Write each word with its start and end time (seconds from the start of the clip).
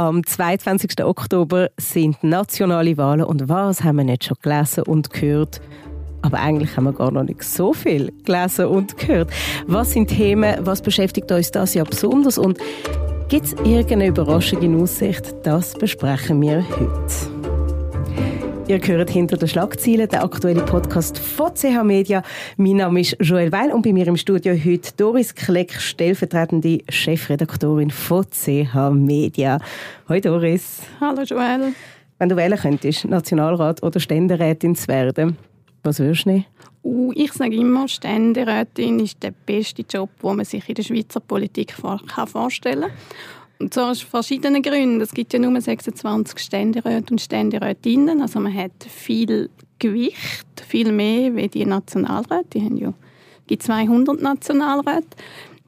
Am 0.00 0.24
22. 0.24 1.04
Oktober 1.04 1.68
sind 1.76 2.24
nationale 2.24 2.96
Wahlen 2.96 3.22
und 3.22 3.50
was 3.50 3.84
haben 3.84 3.96
wir 3.96 4.04
nicht 4.04 4.24
schon 4.24 4.38
gelesen 4.40 4.84
und 4.84 5.10
gehört? 5.10 5.60
Aber 6.22 6.40
eigentlich 6.40 6.74
haben 6.74 6.84
wir 6.84 6.94
gar 6.94 7.10
noch 7.10 7.24
nicht 7.24 7.42
so 7.42 7.74
viel 7.74 8.10
gelesen 8.24 8.64
und 8.64 8.96
gehört. 8.96 9.30
Was 9.66 9.92
sind 9.92 10.06
Themen, 10.06 10.56
was 10.60 10.80
beschäftigt 10.80 11.30
uns 11.30 11.50
das 11.50 11.74
Jahr 11.74 11.84
besonders 11.84 12.38
und 12.38 12.56
gibt 13.28 13.44
es 13.44 13.52
irgendeine 13.52 14.06
Überraschung 14.06 14.62
in 14.62 14.80
Aussicht? 14.80 15.34
Das 15.42 15.74
besprechen 15.74 16.40
wir 16.40 16.64
heute. 16.66 17.39
Ihr 18.70 18.78
hört 18.80 19.10
hinter 19.10 19.36
den 19.36 19.48
Schlagzeilen 19.48 20.08
der 20.08 20.22
aktuelle 20.22 20.62
Podcast 20.62 21.18
von 21.18 21.52
CH 21.52 21.82
Media. 21.82 22.22
Mein 22.56 22.76
Name 22.76 23.00
ist 23.00 23.16
Joel 23.18 23.50
Weil 23.50 23.72
und 23.72 23.82
bei 23.82 23.92
mir 23.92 24.06
im 24.06 24.16
Studio 24.16 24.54
heute 24.54 24.92
Doris 24.96 25.34
Kleck, 25.34 25.72
stellvertretende 25.72 26.78
Chefredaktorin 26.88 27.90
von 27.90 28.24
CH 28.30 28.92
Media. 28.92 29.58
Hallo 30.08 30.20
Doris. 30.20 30.82
Hallo 31.00 31.22
Joel. 31.22 31.72
Wenn 32.20 32.28
du 32.28 32.36
wählen 32.36 32.56
könntest, 32.56 33.06
Nationalrat 33.06 33.82
oder 33.82 33.98
Ständerätin 33.98 34.76
zu 34.76 34.86
werden, 34.86 35.36
was 35.82 35.98
würdest 35.98 36.26
du 36.26 36.30
nehmen? 36.30 36.44
Uh, 36.84 37.12
ich 37.16 37.32
sage 37.32 37.56
immer, 37.56 37.88
Ständerätin 37.88 39.00
ist 39.00 39.20
der 39.20 39.32
beste 39.32 39.82
Job, 39.82 40.10
den 40.22 40.36
man 40.36 40.44
sich 40.44 40.68
in 40.68 40.76
der 40.76 40.84
Schweizer 40.84 41.18
Politik 41.18 41.72
vorstellen 41.72 42.82
kann. 42.82 42.90
Und 43.60 43.76
aus 43.76 44.00
verschiedenen 44.00 44.62
Gründen. 44.62 45.00
Es 45.02 45.12
gibt 45.12 45.34
ja 45.34 45.38
nur 45.38 45.60
26 45.60 46.38
Ständeräte 46.38 47.12
und 47.12 47.20
Ständerätinnen. 47.20 48.22
Also 48.22 48.40
man 48.40 48.54
hat 48.54 48.72
viel 48.88 49.50
Gewicht, 49.78 50.46
viel 50.66 50.90
mehr 50.92 51.36
wie 51.36 51.48
die 51.48 51.66
Nationalräte. 51.66 52.48
Die 52.54 52.64
haben 52.64 52.76
ja 52.78 52.94
gibt 53.50 53.64
200 53.64 54.22
Nationalräte. 54.22 55.08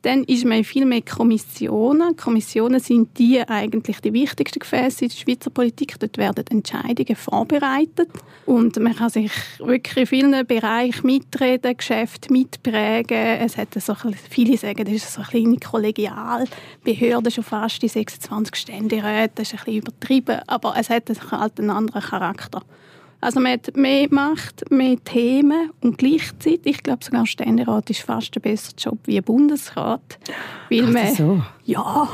Dann 0.03 0.25
ist 0.25 0.45
man 0.45 0.65
viel 0.65 0.85
mehr 0.85 1.03
Kommissionen. 1.03 2.17
Kommissionen 2.17 2.81
sind 2.81 3.17
die 3.19 3.41
eigentlich 3.41 4.01
die 4.01 4.13
wichtigsten 4.13 4.59
Gefäße 4.59 5.05
in 5.05 5.11
der 5.11 5.17
Schweizer 5.17 5.51
Politik. 5.51 5.99
Dort 6.01 6.19
werden 6.19 6.45
Entscheidungen 6.51 7.15
vorbereitet 7.15 8.11
und 8.45 8.77
man 8.81 8.97
kann 8.97 9.11
sich 9.11 9.31
wirklich 9.59 9.97
in 9.97 10.07
vielen 10.07 10.47
Bereichen 10.47 11.07
mitreden, 11.07 11.77
Geschäfte 11.77 12.33
mitprägen. 12.33 13.17
Es 13.17 13.57
hat 13.57 13.75
so, 13.75 13.95
viele 14.29 14.57
sagen, 14.59 14.85
das 14.85 14.95
ist 14.95 15.13
so 15.13 15.21
eine 15.21 15.31
kleine 15.31 15.59
Kollegialbehörde, 15.59 17.31
schon 17.31 17.45
fast 17.45 17.81
die 17.83 17.89
26 17.89 18.57
Ständeräte. 18.57 19.33
Das 19.37 19.53
ist 19.53 19.55
ein 19.55 19.65
bisschen 19.65 19.81
übertrieben, 19.83 20.41
aber 20.49 20.75
es 20.77 20.91
hat 20.91 21.05
halt 21.31 21.61
einen 21.61 21.71
anderen 21.71 22.03
Charakter. 22.03 22.63
Also 23.23 23.39
man 23.39 23.53
hat 23.53 23.77
mehr 23.77 24.09
Macht, 24.11 24.69
mehr 24.69 24.97
Themen 25.05 25.71
und 25.81 25.97
gleichzeitig, 25.97 26.61
ich 26.65 26.83
glaube 26.83 27.05
sogar 27.05 27.25
Ständerat 27.25 27.89
ist 27.89 28.01
fast 28.01 28.37
ein 28.37 28.43
besserer 28.43 28.75
Job 28.77 28.99
wie 29.05 29.21
Bundesrat. 29.21 30.19
Weil 30.69 30.87
Ach, 30.87 30.93
man, 30.93 31.15
so? 31.15 31.43
Ja, 31.65 32.09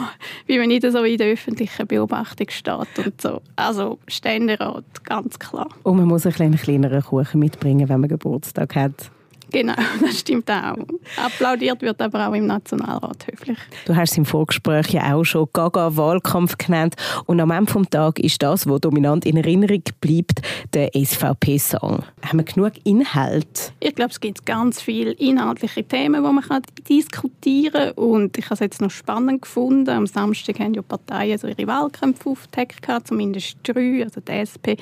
weil 0.47 0.59
man 0.59 0.69
nicht 0.69 0.83
so 0.83 1.03
in 1.03 1.17
der 1.17 1.33
öffentlichen 1.33 1.87
Beobachtung 1.87 2.49
steht 2.51 2.99
und 3.07 3.19
so. 3.23 3.41
Also 3.57 3.99
Ständerat, 4.07 4.85
ganz 5.05 5.39
klar. 5.39 5.71
Und 5.83 5.97
man 5.97 6.09
muss 6.09 6.27
einen 6.27 6.57
kleineren 6.57 7.03
Kuchen 7.03 7.41
mitbringen, 7.41 7.89
wenn 7.89 8.01
man 8.01 8.11
Geburtstag 8.11 8.75
hat. 8.75 9.11
Genau, 9.51 9.75
das 10.01 10.21
stimmt 10.21 10.51
auch. 10.51 10.77
Applaudiert 11.17 11.81
wird 11.83 12.01
aber 12.03 12.29
auch 12.29 12.35
im 12.35 12.47
Nationalrat 12.47 13.27
höflich. 13.27 13.59
Du 13.87 13.97
hast 13.97 14.13
es 14.13 14.19
im 14.19 14.25
Vorgespräch 14.25 14.91
ja 14.91 15.15
auch 15.15 15.25
schon 15.25 15.49
Gaga-Wahlkampf 15.53 16.59
genannt. 16.59 16.95
Und 17.27 17.41
am 17.41 17.51
Ende 17.51 17.73
des 17.73 17.89
Tages 17.91 18.25
ist 18.25 18.43
das, 18.43 18.69
was 18.69 18.81
dominant 18.81 19.25
in 19.25 19.37
Erinnerung 19.37 19.83
bleibt, 20.01 20.43
der 20.75 20.91
SVP-Song. 20.95 22.05
Haben 22.23 22.39
wir 22.39 22.45
genug 22.45 22.73
Inhalt? 22.85 23.73
Ich 23.81 23.95
glaube, 23.95 24.11
es 24.11 24.21
gibt 24.21 24.45
ganz 24.45 24.81
viele 24.83 25.13
inhaltliche 25.13 25.85
Themen, 25.85 26.23
die 26.23 26.33
man 26.33 26.45
kann 26.45 26.63
diskutieren 26.89 27.73
kann. 27.73 27.93
Und 27.93 28.37
ich 28.37 28.45
habe 28.47 28.55
es 28.55 28.61
jetzt 28.61 28.81
noch 28.81 28.91
spannend 28.91 29.43
gefunden. 29.43 29.89
Am 29.89 30.07
Samstag 30.07 30.59
haben 30.61 30.75
ja 30.75 30.83
Parteien 30.83 31.39
so 31.39 31.47
ihre 31.49 31.67
Wahlkämpfe 31.67 32.31
aufgedeckt, 32.31 32.87
zumindest 33.05 33.57
drei, 33.63 34.03
also 34.05 34.21
die 34.21 34.33
SP, 34.33 34.77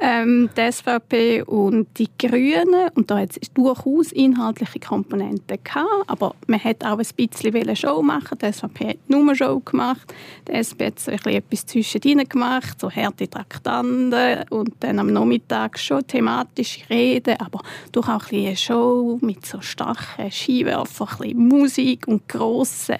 ähm, 0.00 0.50
die 0.56 0.72
SVP 0.72 1.42
und 1.42 1.86
die 1.98 2.08
Grünen. 2.18 2.90
Und 2.94 3.10
da 3.10 3.18
hat 3.18 3.30
es 3.40 3.52
durchaus 3.52 4.12
inhaltliche 4.12 4.80
Komponenten 4.80 5.58
gehabt, 5.62 5.88
aber 6.08 6.34
man 6.46 6.62
hat 6.62 6.84
auch 6.84 6.98
ein 6.98 7.06
bisschen 7.16 7.76
Show 7.76 8.02
machen. 8.02 8.38
Die 8.40 8.52
SVP 8.52 8.88
hat 8.88 8.96
nur 9.08 9.34
Show 9.34 9.60
gemacht. 9.60 10.12
Die 10.48 10.52
SP 10.52 10.86
hat 10.90 10.98
so 10.98 11.10
etwas 11.10 11.66
zwischendrin 11.66 12.28
gemacht, 12.28 12.80
so 12.80 12.90
harte 12.90 13.28
Traktanten 13.28 14.44
und 14.50 14.74
dann 14.80 14.98
am 14.98 15.12
Nachmittag 15.12 15.78
schon 15.78 16.06
thematische 16.06 16.88
Reden, 16.90 17.36
aber 17.38 17.62
durch 17.92 18.08
auch 18.08 18.30
ein 18.32 18.50
eine 18.50 18.56
Show 18.56 19.18
mit 19.20 19.46
so 19.46 19.60
starken 19.60 20.30
Skiwerfern, 20.30 21.08
ein 21.08 21.16
bisschen 21.18 21.48
Musik 21.48 22.08
und 22.08 22.28
grossen 22.28 22.96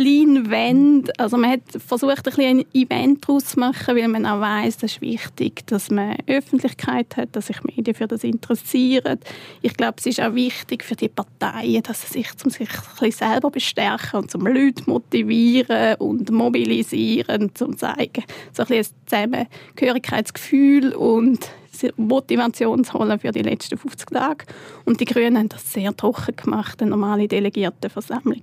Leinwände. 0.00 1.12
Also 1.18 1.36
man 1.36 1.52
hat 1.52 1.60
versucht, 1.78 2.26
ein, 2.38 2.58
ein 2.58 2.64
Event 2.72 3.28
daraus 3.28 3.44
zu 3.46 3.60
machen, 3.60 3.96
weil 3.96 4.08
man 4.08 4.26
auch 4.26 4.40
weiß, 4.40 4.76
es 4.78 4.94
ist 4.94 5.00
wichtig, 5.00 5.66
dass 5.66 5.90
man 5.90 6.16
Öffentlichkeit 6.26 7.16
hat, 7.16 7.36
dass 7.36 7.48
sich 7.48 7.62
Medien 7.64 7.94
für 7.94 8.06
das 8.06 8.24
interessieren. 8.24 9.20
Ich 9.62 9.74
glaube, 9.74 9.96
es 9.98 10.06
ist 10.06 10.20
auch 10.20 10.34
wichtig 10.34 10.84
für 10.84 10.96
die 10.96 11.08
Parteien, 11.08 11.82
dass 11.82 12.02
sie 12.02 12.22
sich, 12.22 12.28
um 12.44 12.50
sich 12.50 12.68
ein 13.00 13.12
selber 13.12 13.50
bestärken 13.50 14.20
und 14.20 14.30
zum 14.30 14.46
Leute 14.46 14.82
motivieren 14.86 15.96
und 15.96 16.30
mobilisieren, 16.30 17.50
um 17.60 17.76
zeigen, 17.76 18.24
so 18.52 18.64
ein, 18.64 18.72
ein 18.72 18.86
Zusammengehörigkeitsgefühl 19.06 20.94
und 20.94 21.48
Motivation 21.96 22.84
zu 22.84 22.94
holen 22.94 23.18
für 23.18 23.32
die 23.32 23.42
letzten 23.42 23.78
50 23.78 24.10
Tage. 24.10 24.44
Und 24.84 25.00
die 25.00 25.04
Grünen 25.04 25.38
haben 25.38 25.48
das 25.48 25.72
sehr 25.72 25.96
trocken 25.96 26.36
gemacht, 26.36 26.80
eine 26.80 26.90
normale 26.90 27.28
Delegiertenversammlung. 27.28 28.42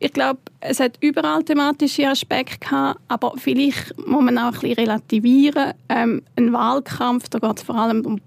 Ich 0.00 0.12
glaube, 0.12 0.38
es 0.60 0.78
hat 0.78 0.96
überall 1.00 1.42
thematische 1.42 2.06
Aspekte 2.06 2.58
gehabt, 2.58 3.00
aber 3.08 3.34
vielleicht 3.36 3.96
muss 4.06 4.22
man 4.22 4.38
auch 4.38 4.44
ein 4.44 4.52
bisschen 4.52 4.74
relativieren. 4.74 5.72
Ähm, 5.88 6.22
ein 6.36 6.52
Wahlkampf, 6.52 7.28
da 7.28 7.40
geht 7.40 7.58
es 7.58 7.64
vor 7.64 7.74
allem 7.74 8.06
um, 8.06 8.20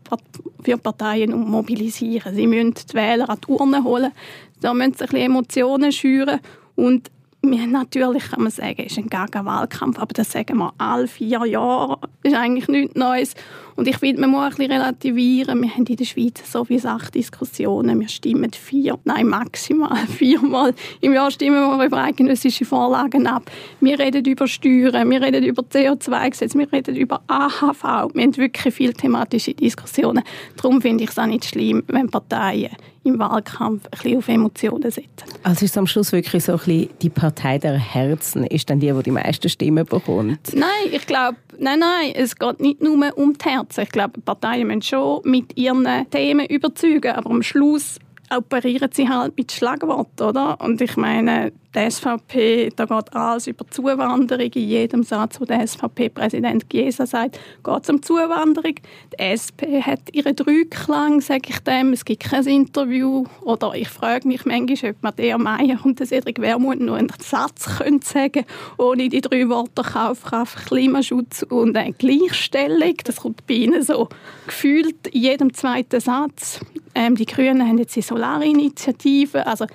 für 0.62 0.78
Parteien 0.78 1.34
um 1.34 1.50
Mobilisieren. 1.50 2.36
Sie 2.36 2.46
müssen 2.46 2.74
die 2.74 2.94
Wähler 2.94 3.30
an 3.30 3.40
die 3.48 3.52
Urne 3.52 3.84
holen, 3.84 4.12
da 4.60 4.74
müssen 4.74 4.96
sie 4.96 5.04
ein 5.04 5.10
bisschen 5.10 5.26
Emotionen 5.26 5.92
schüren 5.94 6.42
und 6.76 7.10
natürlich 7.42 8.30
kann 8.30 8.44
man 8.44 8.52
sagen, 8.52 8.84
es 8.86 8.92
ist 8.92 8.98
ein 8.98 9.10
Gaga-Wahlkampf, 9.10 9.98
aber 9.98 10.14
das 10.14 10.32
sagen 10.32 10.58
wir 10.58 10.74
alle 10.78 11.08
vier 11.08 11.46
Jahre. 11.46 12.00
Ist 12.24 12.36
eigentlich 12.36 12.68
nichts 12.68 12.96
Neues. 12.96 13.34
Und 13.82 13.88
ich 13.88 13.98
finde, 13.98 14.22
man 14.22 14.30
muss 14.30 14.44
ein 14.44 14.50
bisschen 14.50 14.72
relativieren. 14.74 15.60
Wir 15.64 15.72
haben 15.72 15.88
in 15.88 15.96
der 15.96 16.06
Schweiz 16.06 16.44
so 16.46 16.64
viele 16.64 16.82
Sachdiskussionen. 16.82 18.00
Wir 18.00 18.10
stimmen 18.10 18.52
vier, 18.54 19.00
nein, 19.06 19.26
maximal 19.26 19.98
viermal 20.08 20.76
im 21.00 21.14
Jahr 21.14 21.32
stimmen 21.32 21.80
wir 21.80 21.84
über 21.84 21.98
eidgenössische 21.98 22.64
Vorlagen 22.64 23.26
ab. 23.26 23.50
Wir 23.80 23.98
reden 23.98 24.24
über 24.26 24.48
Steuern, 24.48 25.10
wir 25.10 25.20
reden 25.20 25.44
über 25.44 25.64
CO2-Gesetze, 25.64 26.60
wir 26.60 26.72
reden 26.72 26.96
über 26.96 27.24
AHV. 27.26 28.14
Wir 28.14 28.24
haben 28.24 28.38
wirklich 28.38 28.72
viele 28.72 28.94
thematische 28.94 29.56
Diskussionen. 29.56 30.22
Darum 30.58 30.80
finde 30.80 31.04
ich 31.04 31.10
es 31.10 31.18
auch 31.18 31.26
nicht 31.26 31.46
schlimm, 31.46 31.82
wenn 31.88 32.08
Parteien 32.08 32.70
im 33.04 33.18
Wahlkampf 33.18 33.86
ein 33.86 33.90
bisschen 33.92 34.18
auf 34.18 34.28
Emotionen 34.28 34.92
setzen. 34.92 35.26
Also 35.44 35.66
ist 35.66 35.72
es 35.72 35.78
am 35.78 35.88
Schluss 35.88 36.12
wirklich 36.12 36.44
so 36.44 36.54
ein 36.54 36.58
bisschen 36.60 36.90
die 37.02 37.10
Partei 37.10 37.58
der 37.58 37.78
Herzen, 37.78 38.46
ist 38.46 38.70
dann 38.70 38.80
die, 38.80 38.92
die 38.92 39.04
die 39.04 39.12
meisten 39.12 39.50
Stimmen 39.50 39.86
bekommt? 39.86 40.54
Nein, 40.54 40.70
ich 40.92 41.08
glaube, 41.08 41.38
nein, 41.58 41.80
nein, 41.80 42.12
es 42.14 42.36
geht 42.36 42.60
nicht 42.60 42.82
nur 42.82 43.18
um 43.18 43.34
die 43.34 43.50
Herzen. 43.50 43.71
Ich 43.78 43.90
glaube, 43.90 44.22
Parteien 44.22 44.68
müssen 44.68 44.82
schon 44.82 45.22
mit 45.24 45.58
ihren 45.58 45.88
Themen 46.10 46.46
überzeugen, 46.46 47.14
aber 47.14 47.30
am 47.30 47.44
Schluss 47.44 48.00
operieren 48.36 48.90
sie 48.92 49.10
halt 49.10 49.38
mit 49.38 49.52
Schlagworten, 49.52 50.24
oder? 50.24 50.60
Und 50.62 50.82
ich 50.82 50.96
meine, 50.98 51.52
die 51.74 51.90
SVP, 51.90 52.70
da 52.76 52.86
geht 52.86 53.16
alles 53.16 53.48
über 53.48 53.66
Zuwanderung. 53.70 54.52
In 54.54 54.68
jedem 54.68 55.04
Satz, 55.04 55.40
wo 55.40 55.46
der 55.46 55.66
SVP-Präsident 55.66 56.70
Giesa 56.70 57.06
sagt, 57.06 57.40
geht 57.64 57.84
es 57.84 57.90
um 57.90 58.02
Zuwanderung. 58.02 58.76
Die 59.14 59.20
SP 59.24 59.80
hat 59.82 60.02
ihren 60.12 60.36
Dreiklang, 60.36 61.22
sage 61.22 61.50
ich 61.50 61.60
dem. 61.60 61.94
Es 61.94 62.04
gibt 62.04 62.24
kein 62.24 62.46
Interview. 62.46 63.26
Oder 63.42 63.74
ich 63.74 63.88
frage 63.88 64.28
mich 64.28 64.46
manchmal, 64.46 64.92
ob 64.92 65.04
Matthäa 65.04 65.38
Meier 65.38 65.80
und 65.84 66.06
Cedric 66.06 66.42
Wermuth 66.42 66.80
nur 66.80 66.98
einen 66.98 67.12
Satz 67.20 67.78
können 67.78 68.02
sagen 68.02 68.46
ohne 68.78 69.10
die 69.10 69.22
drei 69.22 69.48
Worte 69.50 69.82
Kaufkraft, 69.82 70.68
Klimaschutz 70.68 71.44
und 71.44 71.78
Gleichstellung. 71.98 72.96
Das 73.04 73.18
kommt 73.18 73.46
bei 73.48 73.54
ihnen 73.56 73.84
so 73.84 74.10
gefühlt 74.46 75.08
in 75.08 75.22
jedem 75.22 75.54
zweiten 75.54 76.00
Satz. 76.00 76.60
Ähm, 76.96 77.16
die 77.16 77.26
Grünen 77.26 77.66
haben 77.66 77.78
jetzt 77.78 77.96
die 77.96 78.02
Solarinitiative. 78.02 79.46
Also, 79.48 79.66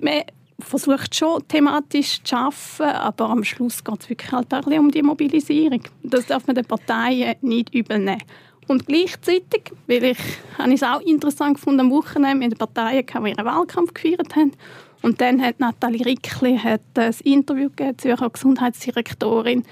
man 0.00 0.22
versucht 0.58 1.14
schon 1.14 1.46
thematisch 1.48 2.22
zu 2.22 2.36
arbeiten, 2.36 2.96
aber 2.96 3.30
am 3.30 3.44
Schluss 3.44 3.84
geht 3.84 4.02
es 4.02 4.08
wirklich 4.08 4.32
halt 4.32 4.52
auch 4.54 4.66
um 4.66 4.90
die 4.90 5.02
Mobilisierung. 5.02 5.82
Das 6.02 6.26
darf 6.26 6.46
man 6.46 6.56
den 6.56 6.64
Parteien 6.64 7.36
nicht 7.42 7.74
übernehmen. 7.74 8.22
Und 8.68 8.86
gleichzeitig, 8.86 9.72
weil 9.86 10.04
ich, 10.04 10.18
habe 10.58 10.70
ich 10.70 10.82
es 10.82 10.82
auch 10.82 11.00
interessant 11.00 11.54
gefunden 11.54 11.80
am 11.80 11.90
Wochenende 11.90 12.36
mit 12.36 12.52
den 12.52 12.58
Parteien, 12.58 13.06
die 13.06 13.30
ihren 13.30 13.44
Wahlkampf 13.44 13.94
gefeiert 13.94 14.34
haben. 14.34 14.52
Und 15.02 15.20
dann 15.20 15.40
hat 15.40 15.60
Nathalie 15.60 16.04
Rickli 16.04 16.58
hat 16.58 16.80
ein 16.96 17.14
Interview 17.22 17.68
gegeben, 17.68 17.98
Zürcher 17.98 18.30
Gesundheitsdirektorin, 18.30 19.62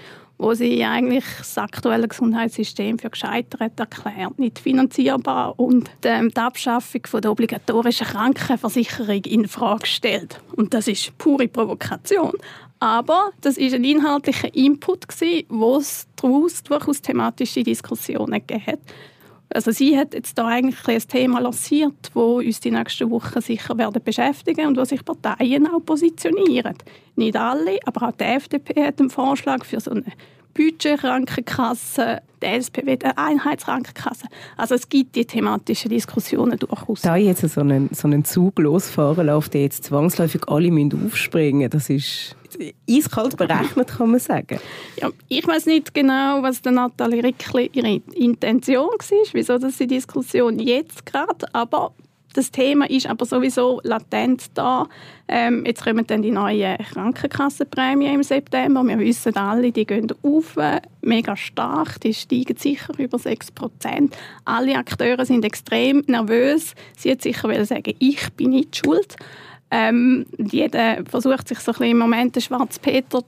wo 0.44 0.52
sie 0.52 0.84
eigentlich 0.84 1.24
das 1.38 1.56
aktuelle 1.56 2.06
Gesundheitssystem 2.06 2.98
für 2.98 3.08
gescheitert 3.08 3.80
erklärt, 3.80 4.38
nicht 4.38 4.58
finanzierbar 4.58 5.58
und 5.58 5.90
ähm, 6.04 6.30
die 6.30 6.40
Abschaffung 6.40 7.00
von 7.06 7.22
der 7.22 7.30
obligatorischen 7.30 8.06
Krankenversicherung 8.06 9.24
in 9.24 9.48
Frage 9.48 9.86
stellt. 9.86 10.42
Und 10.54 10.74
das 10.74 10.86
ist 10.86 11.16
pure 11.16 11.48
Provokation. 11.48 12.34
Aber 12.78 13.30
das 13.40 13.56
ist 13.56 13.72
ein 13.72 13.84
inhaltlicher 13.84 14.54
Input, 14.54 15.06
wo 15.48 15.78
es 15.78 16.06
daraus 16.16 16.62
durchaus 16.62 17.00
thematische 17.00 17.62
Diskussionen 17.62 18.32
gegeben 18.46 18.66
hat. 18.66 18.80
Also 19.48 19.70
sie 19.70 19.96
hat 19.96 20.12
jetzt 20.12 20.36
da 20.36 20.48
eigentlich 20.48 20.86
ein 20.86 21.08
Thema 21.08 21.38
lanciert, 21.38 22.10
wo 22.12 22.38
uns 22.38 22.60
die 22.60 22.70
nächsten 22.70 23.10
Wochen 23.10 23.40
sicher 23.40 23.78
werden 23.78 24.02
beschäftigen 24.02 24.66
und 24.66 24.76
wo 24.76 24.84
sich 24.84 25.02
Parteien 25.04 25.68
auch 25.68 25.80
positionieren. 25.80 26.76
Nicht 27.16 27.36
alle, 27.36 27.78
aber 27.86 28.08
auch 28.08 28.12
die 28.12 28.24
FDP 28.24 28.84
hat 28.84 29.00
einen 29.00 29.10
Vorschlag 29.10 29.64
für 29.64 29.80
so 29.80 29.92
eine 29.92 30.04
Budgetkrankenkasse, 30.54 32.22
die 32.42 32.46
SP 32.46 32.86
will 32.86 32.98
eine 33.02 33.18
Einheitskrankenkasse. 33.18 34.26
Also 34.56 34.74
es 34.74 34.88
gibt 34.88 35.16
die 35.16 35.24
thematischen 35.24 35.90
Diskussionen 35.90 36.58
durchaus. 36.58 37.02
Da 37.02 37.16
jetzt 37.16 37.40
so 37.48 37.60
einen, 37.60 37.90
so 37.92 38.06
einen 38.06 38.24
Zug 38.24 38.58
losfahren 38.58 39.26
läuft, 39.26 39.54
der 39.54 39.62
jetzt 39.62 39.84
zwangsläufig 39.84 40.42
alle 40.48 40.70
müssen 40.70 41.06
aufspringen 41.06 41.70
das 41.70 41.90
ist 41.90 42.36
eiskalt 42.88 43.36
berechnet, 43.38 43.88
kann 43.88 44.10
man 44.10 44.20
sagen. 44.20 44.58
Ja, 45.00 45.10
ich 45.28 45.46
weiß 45.46 45.66
nicht 45.66 45.92
genau, 45.94 46.42
was 46.42 46.62
der 46.62 46.72
Nathalie 46.72 47.22
Rickli 47.22 47.70
ihre 47.72 48.00
Intention 48.14 48.86
war, 48.86 49.18
wieso 49.32 49.58
das 49.58 49.76
die 49.76 49.86
Diskussion 49.86 50.58
jetzt 50.58 51.04
gerade, 51.06 51.46
aber 51.52 51.92
das 52.34 52.50
Thema 52.50 52.90
ist 52.90 53.06
aber 53.06 53.24
sowieso 53.24 53.80
latent 53.84 54.46
da. 54.54 54.86
Ähm, 55.28 55.64
jetzt 55.64 55.84
kommen 55.84 56.06
dann 56.06 56.20
die 56.20 56.30
neuen 56.30 56.76
Krankenkassenprämien 56.78 58.14
im 58.14 58.22
September. 58.22 58.84
Wir 58.84 58.98
wissen 58.98 59.36
alle, 59.36 59.72
die 59.72 59.86
gehen 59.86 60.12
auf, 60.22 60.56
mega 61.00 61.36
stark. 61.36 62.00
Die 62.00 62.12
steigen 62.12 62.56
sicher 62.56 62.92
über 62.98 63.18
6 63.18 63.52
Prozent. 63.52 64.16
Alle 64.44 64.76
Akteure 64.76 65.24
sind 65.24 65.44
extrem 65.44 66.02
nervös. 66.06 66.74
Sie 66.96 67.10
hat 67.10 67.22
sicher 67.22 67.64
sagen, 67.64 67.94
ich 67.98 68.32
bin 68.34 68.50
nicht 68.50 68.76
schuld. 68.76 69.16
Ähm, 69.70 70.26
jeder 70.38 71.04
versucht 71.04 71.48
sich 71.48 71.58
so 71.60 71.72
ein 71.72 71.78
bisschen 71.78 71.90
im 71.92 71.98
Moment 71.98 72.36
den 72.36 72.42
Schwarz 72.42 72.78
Peter 72.78 73.24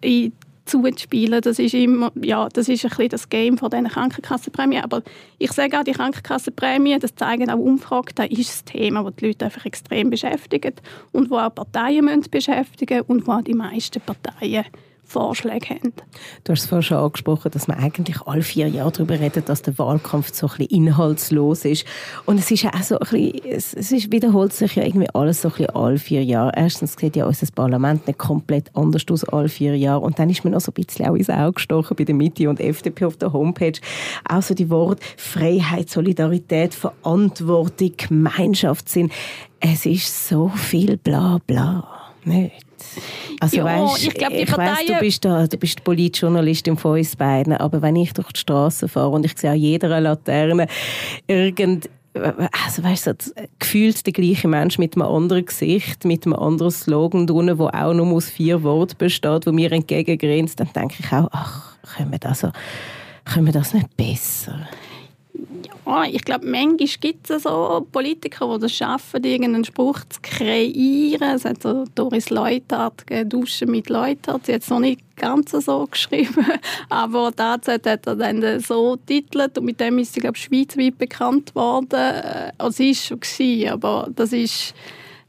in 0.00 0.32
zuzuspielen. 0.70 1.40
Das 1.40 1.58
ist 1.58 1.74
immer, 1.74 2.12
ja, 2.22 2.48
das 2.48 2.68
ist 2.68 2.84
ein 2.84 2.88
bisschen 2.90 3.08
das 3.08 3.28
Game 3.28 3.58
von 3.58 3.70
diesen 3.70 3.88
Krankenkassenprämien. 3.88 4.82
Aber 4.82 5.02
ich 5.38 5.52
sage 5.52 5.78
auch, 5.78 5.84
die 5.84 5.92
Krankenkassenprämien, 5.92 7.00
das 7.00 7.14
zeigen 7.14 7.50
auch 7.50 7.58
Umfragen, 7.58 8.12
da 8.14 8.24
ist 8.24 8.50
das 8.50 8.64
Thema, 8.64 9.02
das 9.04 9.16
die 9.16 9.26
Leute 9.26 9.44
einfach 9.46 9.66
extrem 9.66 10.10
beschäftigt 10.10 10.82
und 11.12 11.30
wo 11.30 11.38
auch 11.38 11.54
Parteien 11.54 12.04
müssen 12.04 12.30
beschäftigen 12.30 13.02
und 13.02 13.26
wo 13.26 13.32
auch 13.32 13.42
die 13.42 13.54
meisten 13.54 14.00
Parteien 14.00 14.64
Vorschläge 15.10 15.70
haben. 15.70 15.92
Du 16.44 16.52
hast 16.52 16.60
es 16.60 16.66
vorhin 16.66 16.84
schon 16.84 16.98
angesprochen, 16.98 17.50
dass 17.50 17.66
man 17.66 17.78
eigentlich 17.78 18.22
alle 18.26 18.42
vier 18.42 18.68
Jahre 18.68 18.92
darüber 18.92 19.18
redet, 19.18 19.48
dass 19.48 19.62
der 19.62 19.76
Wahlkampf 19.76 20.32
so 20.32 20.46
ein 20.46 20.56
bisschen 20.56 20.86
inhaltslos 20.86 21.64
ist. 21.64 21.84
Und 22.26 22.38
es 22.38 22.48
ist 22.50 22.64
auch 22.66 22.82
so 22.82 22.94
ein 22.94 23.08
bisschen, 23.10 23.40
es 23.44 23.74
ist, 23.74 24.12
wiederholt 24.12 24.52
sich 24.52 24.76
ja 24.76 24.84
irgendwie 24.84 25.08
alles 25.12 25.42
so 25.42 25.48
ein 25.48 25.54
bisschen 25.54 25.74
alle 25.74 25.98
vier 25.98 26.22
Jahre. 26.22 26.52
Erstens 26.54 26.94
sieht 26.94 27.16
ja 27.16 27.26
unser 27.26 27.48
Parlament 27.52 28.06
nicht 28.06 28.20
komplett 28.20 28.70
anders 28.76 29.02
aus 29.10 29.24
alle 29.24 29.48
vier 29.48 29.76
Jahre. 29.76 30.00
Und 30.00 30.20
dann 30.20 30.30
ist 30.30 30.44
mir 30.44 30.50
noch 30.50 30.60
so 30.60 30.70
ein 30.70 30.84
bisschen 30.84 31.06
auch 31.06 31.16
ins 31.16 31.28
Auge 31.28 31.54
gestochen 31.54 31.96
bei 31.96 32.04
der 32.04 32.14
Mitte 32.14 32.48
und 32.48 32.60
FDP 32.60 33.04
auf 33.06 33.16
der 33.16 33.32
Homepage. 33.32 33.80
Auch 34.28 34.42
so 34.42 34.54
die 34.54 34.70
Worte 34.70 35.02
Freiheit, 35.16 35.90
Solidarität, 35.90 36.72
Verantwortung, 36.72 37.94
Gemeinschaftssinn. 37.96 39.10
Es 39.58 39.86
ist 39.86 40.28
so 40.28 40.48
viel 40.48 40.96
bla 40.96 41.40
bla. 41.44 41.84
Nicht? 42.24 42.69
Also 43.40 43.56
ja, 43.58 43.64
weißt, 43.64 44.04
ich, 44.04 44.14
glaub, 44.14 44.32
ich 44.32 44.56
weiss, 44.56 44.86
du 44.86 44.94
bist 44.98 45.24
da, 45.24 45.46
du 45.46 45.56
bist 45.56 45.82
Politjournalistin 45.84 46.76
von 46.76 46.98
uns 46.98 47.16
beiden, 47.16 47.54
aber 47.54 47.82
wenn 47.82 47.96
ich 47.96 48.12
durch 48.12 48.32
die 48.32 48.40
Straße 48.40 48.88
fahre 48.88 49.10
und 49.10 49.24
ich 49.24 49.36
sehe 49.38 49.50
an 49.50 49.56
jeder 49.56 50.00
Laterne 50.00 50.66
irgend 51.26 51.88
also 52.12 52.82
weißt 52.82 53.06
du, 53.06 53.14
gefühlt 53.58 54.04
der 54.04 54.12
gleiche 54.12 54.48
Mensch 54.48 54.78
mit 54.78 54.96
einem 54.96 55.06
anderen 55.06 55.44
Gesicht, 55.44 56.04
mit 56.04 56.26
einem 56.26 56.34
anderen 56.34 56.72
Slogan 56.72 57.26
drinnen, 57.26 57.56
wo 57.58 57.68
auch 57.68 57.94
nur 57.94 58.08
aus 58.08 58.28
vier 58.28 58.62
Worten 58.64 58.96
besteht, 58.98 59.46
wo 59.46 59.52
mir 59.52 59.70
entgegengrenzt, 59.70 60.58
dann 60.58 60.72
denke 60.74 60.96
ich 60.98 61.12
auch, 61.12 61.28
ach, 61.30 61.76
können 61.96 62.10
wir 62.10 62.18
das, 62.18 62.44
können 63.24 63.46
wir 63.46 63.52
das 63.52 63.74
nicht 63.74 63.96
besser? 63.96 64.66
Ja, 65.86 66.04
ich 66.04 66.24
glaube, 66.24 66.46
manchmal 66.46 66.88
gibt 67.00 67.30
es 67.30 67.42
so 67.42 67.86
Politiker, 67.90 68.58
die 68.58 68.66
es 68.66 68.76
schaffen, 68.76 69.24
irgendeinen 69.24 69.64
Spruch 69.64 70.00
zu 70.08 70.20
kreieren. 70.22 71.36
Es 71.36 71.44
hat 71.44 71.62
so 71.62 71.84
Doris 71.94 72.30
Leuthard 72.30 73.04
«Duschen 73.24 73.70
mit 73.70 73.88
Leuthard». 73.88 74.46
Sie 74.46 74.54
hat 74.54 74.62
es 74.62 74.70
noch 74.70 74.80
nicht 74.80 75.00
ganz 75.16 75.50
so 75.50 75.86
geschrieben, 75.86 76.46
aber 76.88 77.32
tatsächlich 77.34 77.92
hat 77.92 78.06
er 78.06 78.16
dann 78.16 78.60
so 78.60 78.96
titelt 78.96 79.58
und 79.58 79.64
mit 79.64 79.80
dem 79.80 79.98
ist 79.98 80.14
sie, 80.14 80.20
glaube 80.20 80.36
ich, 80.36 80.44
schweizweit 80.44 80.98
bekannt 80.98 81.54
worden. 81.54 82.22
Also 82.56 82.76
sie 82.76 82.90
ist 82.90 83.06
schon 83.06 83.20
gewesen, 83.20 83.70
aber 83.70 84.08
das 84.14 84.32
ist 84.32 84.74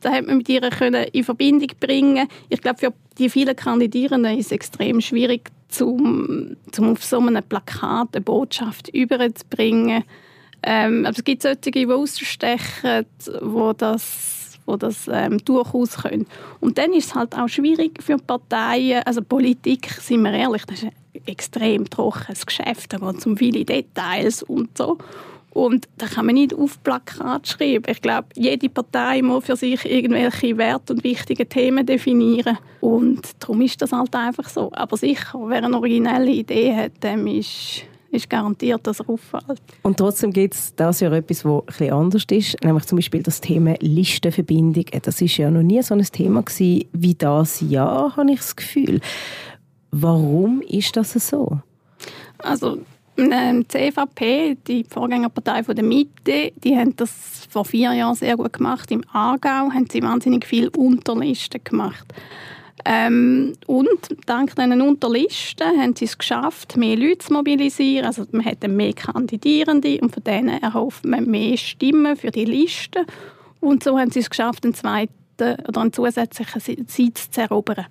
da 0.02 0.12
hat 0.12 0.28
man 0.28 0.38
mit 0.38 0.50
ihr 0.50 0.62
können 0.70 1.06
in 1.12 1.24
Verbindung 1.24 1.70
bringen. 1.80 2.28
Ich 2.50 2.62
glaube, 2.62 2.80
für 2.80 2.94
die 3.18 3.30
vielen 3.30 3.56
Kandidierenden 3.56 4.38
ist 4.38 4.48
es 4.48 4.52
extrem 4.52 5.02
schwierig, 5.02 5.50
zum, 5.70 6.58
zum 6.72 6.92
auf 6.92 7.04
so 7.04 7.20
einem 7.20 7.44
Plakat 7.44 8.10
eine 8.14 8.22
Botschaft 8.22 8.90
überzubringen. 8.90 10.04
Ähm, 10.64 11.06
aber 11.06 11.18
es 11.18 11.24
gibt 11.24 11.42
solche, 11.42 11.72
die 11.72 11.86
rausstechen, 11.86 13.06
wo 13.42 13.74
das, 13.74 14.60
wo 14.66 14.76
das 14.76 15.08
ähm, 15.12 15.40
durchaus 15.44 15.98
können. 15.98 16.28
Und 16.60 16.78
dann 16.78 16.94
ist 16.94 17.08
es 17.08 17.16
halt 17.16 17.36
auch 17.36 17.48
schwierig 17.48 18.02
für 18.04 18.18
Parteien, 18.18 19.02
also 19.06 19.22
Politik, 19.22 19.88
sind 19.90 20.22
wir 20.22 20.34
ehrlich, 20.34 20.66
das 20.66 20.84
ist 20.84 20.86
ein 20.86 20.94
extrem 21.26 21.90
trockenes 21.90 22.46
Geschäft, 22.46 22.94
da 22.94 22.98
geht 22.98 23.18
es 23.18 23.26
um 23.26 23.38
viele 23.38 23.66
Details 23.66 24.44
und 24.44 24.78
so. 24.78 24.98
Und 25.54 25.88
da 25.98 26.08
kann 26.08 26.26
man 26.26 26.36
nicht 26.36 26.54
auf 26.54 26.82
Plakat 26.82 27.48
schreiben. 27.48 27.84
Ich 27.88 28.02
glaube, 28.02 28.28
jede 28.36 28.70
Partei 28.70 29.22
muss 29.22 29.46
für 29.46 29.58
sich 29.58 29.84
irgendwelche 29.86 30.58
Wert 30.58 30.90
und 30.90 31.04
wichtige 31.04 31.46
Themen 31.46 31.86
definieren. 31.86 32.58
Und 32.80 33.22
darum 33.40 33.62
ist 33.62 33.82
das 33.82 33.92
halt 33.92 34.16
einfach 34.16 34.48
so. 34.48 34.72
Aber 34.74 34.96
sicher, 34.96 35.40
wer 35.48 35.64
eine 35.64 35.76
originelle 35.76 36.32
Idee 36.32 36.74
hat, 36.76 37.04
dem 37.04 37.28
ist 37.28 37.84
ist 38.12 38.30
garantiert, 38.30 38.86
dass 38.86 39.00
er 39.00 39.10
auffällt. 39.10 39.62
Und 39.84 39.98
trotzdem 39.98 40.32
gibt 40.32 40.54
es 40.54 40.76
das 40.76 41.00
ja 41.00 41.12
etwas, 41.12 41.44
das 41.44 41.80
etwas 41.80 41.92
anders 41.92 42.26
ist, 42.30 42.64
nämlich 42.64 42.86
zum 42.86 42.98
Beispiel 42.98 43.24
das 43.24 43.42
Thema 43.42 43.76
Listenverbindung. 43.80 44.86
Das 45.02 45.22
ist 45.22 45.38
ja 45.38 45.50
noch 45.50 45.64
nie 45.64 45.82
so 45.82 45.96
ein 45.96 46.04
Thema 46.04 46.44
gewesen 46.44 46.86
wie 46.92 47.16
das 47.16 47.62
Jahr, 47.62 48.16
habe 48.18 48.32
ich 48.32 48.40
das 48.40 48.56
Gefühl. 48.56 49.00
Warum 49.92 50.62
ist 50.62 50.96
das 50.98 51.14
so? 51.14 51.60
Also 52.40 52.80
die 53.30 53.68
CVP, 53.68 54.58
die 54.68 54.84
Vorgängerpartei 54.84 55.64
von 55.64 55.76
der 55.76 55.86
Mitte, 55.86 56.52
die 56.56 56.76
haben 56.76 56.96
das 56.96 57.48
vor 57.50 57.66
vier 57.66 57.94
Jahren 57.94 58.16
sehr 58.16 58.38
gut 58.38 58.54
gemacht. 58.54 58.90
Im 58.92 59.04
Aargau 59.12 59.72
haben 59.72 59.88
sie 59.92 60.02
wahnsinnig 60.02 60.46
viel 60.46 60.70
Unterlisten 60.70 61.64
gemacht. 61.64 62.14
Ähm, 62.86 63.54
und 63.68 63.90
dank 64.26 64.56
diesen 64.56 64.82
Unterlisten 64.82 65.80
haben 65.80 65.96
sie 65.96 66.06
es 66.06 66.18
geschafft, 66.18 66.78
mehr 66.78 66.98
Leute 66.98 67.20
zu 67.20 67.34
mobilisieren. 67.34 68.06
Also 68.06 68.26
man 68.32 68.46
hat 68.46 68.68
mehr 68.68 68.94
Kandidierende 68.94 70.00
und 70.02 70.14
von 70.14 70.24
denen 70.24 70.62
erhofft 70.62 71.06
man 71.06 71.26
mehr 71.26 71.58
Stimmen 71.58 72.16
für 72.16 72.32
die 72.32 72.46
Liste. 72.46 73.06
Und 73.60 73.84
so 73.84 74.00
haben 74.00 74.12
sie 74.12 74.20
es 74.20 74.30
geschafft, 74.30 74.64
einen 74.64 74.74
zweiten 74.74 75.14
oder 75.68 75.82
einen 75.82 75.94
zusätzlichen 75.94 76.88
Sitz 76.88 77.30
zu 77.30 77.42
erobern. 77.42 77.86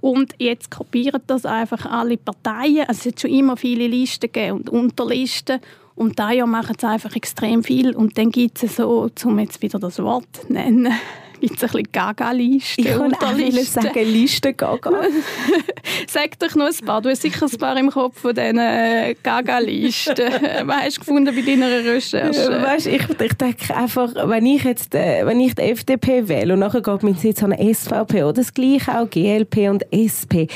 Und 0.00 0.34
jetzt 0.38 0.70
kopieren 0.70 1.22
das 1.26 1.46
einfach 1.46 1.86
alle 1.86 2.16
Parteien. 2.16 2.88
Also 2.88 3.00
es 3.00 3.06
hat 3.06 3.20
schon 3.20 3.30
immer 3.30 3.56
viele 3.56 3.86
Listen 3.86 4.32
gegeben 4.32 4.58
und 4.58 4.70
Unterlisten. 4.70 5.60
Und 5.94 6.18
da 6.18 6.30
Jahr 6.30 6.46
machen 6.46 6.76
sie 6.78 6.86
einfach 6.86 7.16
extrem 7.16 7.64
viel. 7.64 7.96
Und 7.96 8.18
dann 8.18 8.30
gibt 8.30 8.62
es 8.62 8.76
so, 8.76 9.10
um 9.24 9.38
jetzt 9.38 9.62
wieder 9.62 9.78
das 9.78 9.98
Wort 9.98 10.26
zu 10.32 10.52
nennen, 10.52 10.92
gibt 11.40 11.56
es 11.56 11.62
ein 11.62 11.68
bisschen 11.68 11.92
Gaga-Listen. 11.92 12.80
Ich 12.80 12.86
kann 12.86 13.14
auch 13.14 13.64
sagen, 13.64 14.12
Listen 14.12 14.56
Gaga. 14.56 14.90
Sag 16.08 16.38
doch 16.38 16.54
noch 16.54 16.66
ein 16.66 16.86
paar. 16.86 17.02
Du 17.02 17.08
hast 17.08 17.22
sicher 17.22 17.46
ein 17.50 17.58
paar 17.58 17.76
im 17.76 17.90
Kopf 17.90 18.20
von 18.20 18.34
diesen 18.34 18.58
äh, 18.58 19.14
Gaga-Listen. 19.22 20.16
Was 20.64 20.76
hast 20.76 20.96
du 20.96 21.00
gefunden 21.00 21.34
bei 21.34 21.42
deiner 21.42 21.68
Recherche? 21.68 22.62
Weißt, 22.62 22.86
ich, 22.86 23.02
ich 23.08 23.34
denke 23.34 23.76
einfach, 23.76 24.12
wenn 24.28 24.46
ich 24.46 24.64
jetzt 24.64 24.94
äh, 24.94 25.24
wenn 25.24 25.40
ich 25.40 25.54
die 25.54 25.62
FDP 25.62 26.28
wähle 26.28 26.54
und 26.54 26.60
nachher 26.60 26.82
geht 26.82 27.02
mein 27.02 27.14
Sitz 27.14 27.42
an 27.42 27.52
eine 27.52 27.74
SVP 27.74 28.22
oder 28.22 28.34
das 28.34 28.54
gleiche 28.54 28.98
auch 28.98 29.08
GLP 29.08 29.68
und 29.68 29.84
SP, 29.92 30.48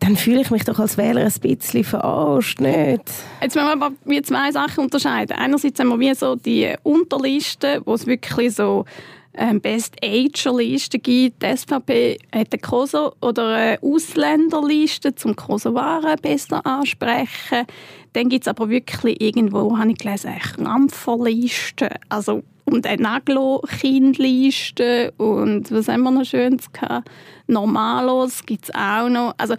dann 0.00 0.16
fühle 0.16 0.40
ich 0.40 0.50
mich 0.50 0.64
doch 0.64 0.78
als 0.78 0.96
Wähler 0.96 1.22
ein 1.22 1.40
bisschen 1.40 1.84
verarscht, 1.84 2.60
nicht? 2.60 3.02
Jetzt 3.42 3.54
müssen 3.54 3.66
wir 3.66 3.72
aber 3.72 3.90
wie 4.04 4.22
zwei 4.22 4.50
Sachen 4.50 4.84
unterscheiden. 4.84 5.36
Einerseits 5.36 5.78
haben 5.78 5.88
wir 5.88 6.00
wie 6.00 6.14
so 6.14 6.36
die 6.36 6.72
Unterlisten, 6.82 7.82
wo 7.84 7.94
es 7.94 8.06
wirklich 8.06 8.54
so 8.54 8.86
ähm, 9.34 9.60
Best 9.60 9.96
Ager-Liste 10.02 10.98
gibt. 10.98 11.42
Die 11.42 11.56
SVP 11.56 12.18
hat 12.34 12.48
eine 12.52 12.60
Koso- 12.60 13.14
oder 13.20 13.54
eine 13.54 13.78
Ausländerliste, 13.82 15.14
zum 15.14 15.36
Kosovaren 15.36 16.16
besser 16.20 16.66
ansprechen. 16.66 17.66
Dann 18.12 18.28
gibt 18.28 18.44
es 18.44 18.48
aber 18.48 18.68
wirklich 18.68 19.20
irgendwo, 19.20 19.78
habe 19.78 19.92
ich 19.92 19.98
gelesen, 19.98 20.28
eine 20.28 20.40
Krampferliste. 20.40 21.90
Also 22.08 22.42
und 22.64 22.86
eine 22.86 23.02
Naglo-Kindliste 23.02 25.12
und 25.16 25.70
was 25.72 25.88
haben 25.88 26.02
wir 26.02 26.10
noch 26.12 26.24
Schönes 26.24 26.72
gehabt? 26.72 27.10
Normalos 27.48 28.46
gibt 28.46 28.64
es 28.64 28.74
auch 28.74 29.08
noch. 29.08 29.34
Also 29.38 29.54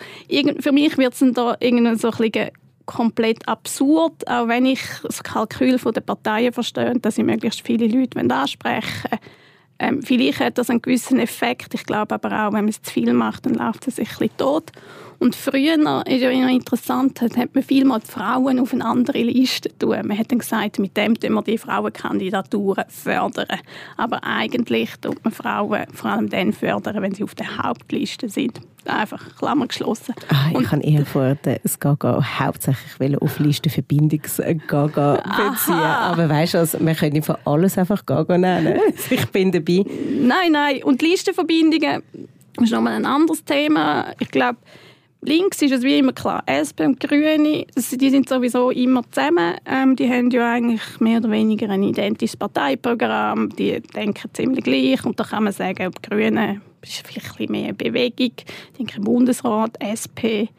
für 0.60 0.72
mich 0.72 0.98
wird 0.98 1.13
es 1.13 1.24
da 1.34 1.58
irgendwie 1.60 1.98
so 1.98 2.10
ein 2.10 2.32
komplett 2.86 3.46
absurd, 3.48 4.28
auch 4.28 4.48
wenn 4.48 4.66
ich 4.66 4.82
das 5.04 5.22
Kalkül 5.24 5.78
der 5.78 6.01
Parteien 6.01 6.54
verstehe, 6.54 6.94
dass 7.00 7.16
sie 7.16 7.24
möglichst 7.24 7.62
viele 7.62 7.88
Leute 7.88 8.20
ansprechen 8.20 9.12
wollen 9.12 9.20
Ähm, 9.82 10.04
vielleicht 10.04 10.40
hat 10.40 10.60
das 10.60 10.70
einen 10.70 10.84
gewissen 10.84 11.20
Effekt. 11.20 11.74
Ich 11.74 11.86
glaube 11.86 12.14
aber 12.14 12.30
auch, 12.30 12.54
wenn 12.54 12.66
man 12.66 12.70
es 12.70 12.84
zu 12.84 12.92
viel 12.92 13.14
macht, 13.14 13.48
dann 13.48 13.56
läuft 13.56 13.88
es 13.88 13.96
sich 13.96 14.10
ein 14.10 14.18
bisschen 14.20 14.38
tot. 14.38 14.72
Und 15.22 15.36
früher, 15.36 15.78
ist 16.08 16.22
ja 16.22 16.32
interessant, 16.32 17.22
hat 17.22 17.54
man 17.54 17.63
vielmal 17.63 18.00
die 18.00 18.08
Frauen 18.08 18.60
auf 18.60 18.74
eine 18.74 18.84
andere 18.84 19.22
Liste 19.22 19.70
tun. 19.78 20.08
Man 20.08 20.18
hat 20.18 20.32
dann 20.32 20.40
gesagt, 20.40 20.80
mit 20.80 20.98
dem 20.98 21.13
tun 21.13 21.34
wir 21.34 21.44
die 21.44 21.60
Frauenkandidaturen 21.60 22.86
fördern. 22.88 23.60
Aber 23.98 24.24
eigentlich 24.24 24.90
tut 25.00 25.24
man 25.24 25.32
Frauen 25.32 25.86
vor 25.94 26.10
allem 26.10 26.28
dann 26.28 26.54
fördern, 26.54 27.04
wenn 27.04 27.13
sie 27.13 27.24
auf 27.24 27.36
der 27.36 27.56
Hauptliste 27.56 28.30
sind. 28.30 28.62
Einfach 28.86 29.36
Klammer 29.38 29.68
geschlossen. 29.68 30.16
Ah, 30.30 30.60
ich 30.60 30.68
kann 30.68 30.82
eher 30.82 31.06
vor 31.06 31.38
das 31.44 31.80
Gaga 31.80 32.40
hauptsächlich 32.40 33.22
auf 33.22 33.38
Listenverbindungs-Gaga 33.38 35.18
beziehen. 35.18 35.75
Aber 35.75 36.30
weißt 36.30 36.56
du, 36.56 36.84
wir 36.84 36.96
können 36.96 37.22
von 37.22 37.36
alles 37.46 37.78
einfach 37.78 38.08
Gaga 38.08 38.40
nennen. 38.40 38.80
Ich 39.12 39.28
bin 39.28 39.51
dabei. 39.51 39.86
Nein, 40.20 40.54
nein. 40.54 40.84
Und 40.84 41.04
Listenverbindungen 41.04 42.01
ist 42.60 42.72
nochmal 42.72 42.94
ein 42.94 43.06
anderes 43.06 43.46
Thema. 43.46 44.16
Ich 44.18 44.32
glaube, 44.32 44.58
Links 45.24 45.62
ist 45.62 45.72
es 45.72 45.84
wie 45.84 46.00
immer 46.00 46.13
klar. 46.13 46.44
SP 46.50 46.82
und 46.82 47.00
Grüne, 47.00 47.68
die 47.75 48.10
sind 48.10 48.28
sowieso 48.28 48.72
immer 48.72 49.04
zusammen. 49.12 49.56
Ähm, 49.68 49.96
die 49.96 50.10
haben 50.10 50.32
ja 50.32 50.54
eigentlich 50.54 51.00
mehr 51.00 51.20
oder 51.20 51.30
weniger 51.30 51.70
ein 51.70 51.84
identisches 51.84 52.36
Parteiprogramm. 52.36 53.50
Die 53.50 53.80
denken 53.82 54.32
ziemlich 54.34 54.63
gleich. 54.63 55.06
Und 55.06 55.20
da 55.20 55.24
kann 55.24 55.44
man 55.44 55.54
sagen, 55.54 55.86
ob 55.86 56.01
Grüne 56.01 56.62
ist 56.82 57.06
vielleicht 57.06 57.40
ein 57.40 57.51
mehr 57.51 57.74
Bewegung. 57.74 58.32
Ich 58.36 58.78
denke, 58.80 59.00
Bundesrat, 59.00 59.78
SP 59.86 60.50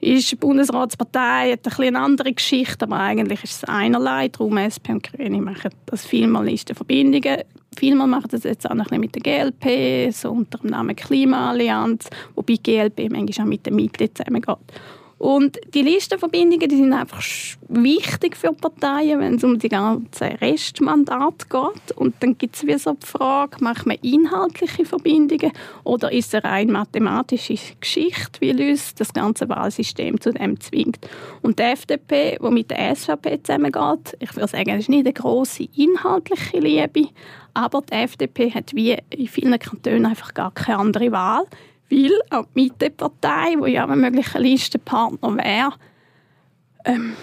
ist 0.00 0.30
die 0.30 0.36
Bundesratspartei, 0.36 1.52
hat 1.52 1.60
ein 1.60 1.62
bisschen 1.62 1.84
eine 1.84 2.00
andere 2.00 2.32
Geschichte, 2.32 2.84
aber 2.84 2.98
eigentlich 2.98 3.44
ist 3.44 3.62
es 3.62 3.64
einerlei. 3.64 4.28
Darum 4.28 4.56
SP 4.58 4.90
und 4.90 5.04
Grüne 5.04 5.40
machen 5.40 5.70
das 5.86 6.04
vielmal 6.04 6.46
Listenverbindungen. 6.46 7.42
Vielmal 7.78 8.08
machen 8.08 8.26
das 8.32 8.42
jetzt 8.42 8.68
auch 8.68 8.74
mit 8.90 9.14
der 9.14 9.22
GLP, 9.22 10.12
so 10.12 10.32
unter 10.32 10.58
dem 10.58 10.70
Namen 10.70 10.96
Klimaallianz, 10.96 12.10
wobei 12.34 12.54
die 12.54 12.62
GLP 12.62 13.08
manchmal 13.12 13.46
auch 13.46 13.50
mit 13.50 13.64
der 13.64 13.72
Mitte 13.72 14.12
zusammengeht. 14.12 14.56
Und 15.18 15.58
die 15.74 15.82
Listenverbindungen 15.82 16.68
die 16.68 16.76
sind 16.76 16.92
einfach 16.92 17.22
wichtig 17.68 18.36
für 18.36 18.52
Parteien, 18.52 19.18
wenn 19.18 19.34
es 19.34 19.44
um 19.44 19.58
die 19.58 19.68
ganzen 19.68 20.28
Restmandate 20.36 21.46
geht. 21.48 21.96
Und 21.96 22.14
dann 22.20 22.38
gibt 22.38 22.56
es 22.56 22.66
wie 22.66 22.78
so 22.78 22.92
die 22.92 23.06
Frage, 23.06 23.56
macht 23.60 23.84
man 23.86 23.96
inhaltliche 24.02 24.84
Verbindungen 24.84 25.52
oder 25.82 26.12
ist 26.12 26.28
es 26.28 26.34
eine 26.34 26.44
rein 26.44 26.70
mathematische 26.70 27.56
Geschichte, 27.80 28.40
wie 28.40 28.70
uns 28.70 28.94
das 28.94 29.12
ganze 29.12 29.48
Wahlsystem 29.48 30.20
zu 30.20 30.32
dem 30.32 30.60
zwingt. 30.60 30.98
Und 31.42 31.58
die 31.58 31.64
FDP, 31.64 32.38
die 32.40 32.50
mit 32.50 32.70
der 32.70 32.94
SVP 32.94 33.42
zusammengeht, 33.42 34.16
ich 34.20 34.36
würde 34.36 34.48
sagen, 34.48 34.78
ist 34.78 34.88
nicht 34.88 35.06
eine 35.06 35.12
grosse 35.12 35.68
inhaltliche 35.76 36.60
Liebe, 36.60 37.08
aber 37.54 37.82
die 37.82 37.94
FDP 37.94 38.52
hat 38.52 38.72
wie 38.72 38.96
in 39.10 39.26
vielen 39.26 39.58
Kantonen 39.58 40.06
einfach 40.06 40.32
gar 40.32 40.52
keine 40.52 40.78
andere 40.78 41.10
Wahl 41.10 41.44
weil 41.90 42.20
auch 42.30 42.46
die 42.54 42.62
Mittepartei, 42.62 43.56
die 43.64 43.72
ja 43.72 43.86
ein 43.86 44.00
möglicher 44.00 44.40
Listenpartner 44.40 45.36
wäre, 45.36 45.72
ähm, 46.84 47.14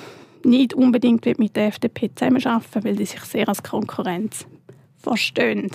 nicht 0.44 0.74
unbedingt 0.74 1.26
mit 1.40 1.56
der 1.56 1.68
FDP 1.68 2.12
zusammenarbeiten 2.14 2.84
weil 2.84 2.96
die 2.96 3.06
sich 3.06 3.22
sehr 3.22 3.48
als 3.50 3.64
Konkurrenz 3.64 4.46
verstehen. 4.98 5.70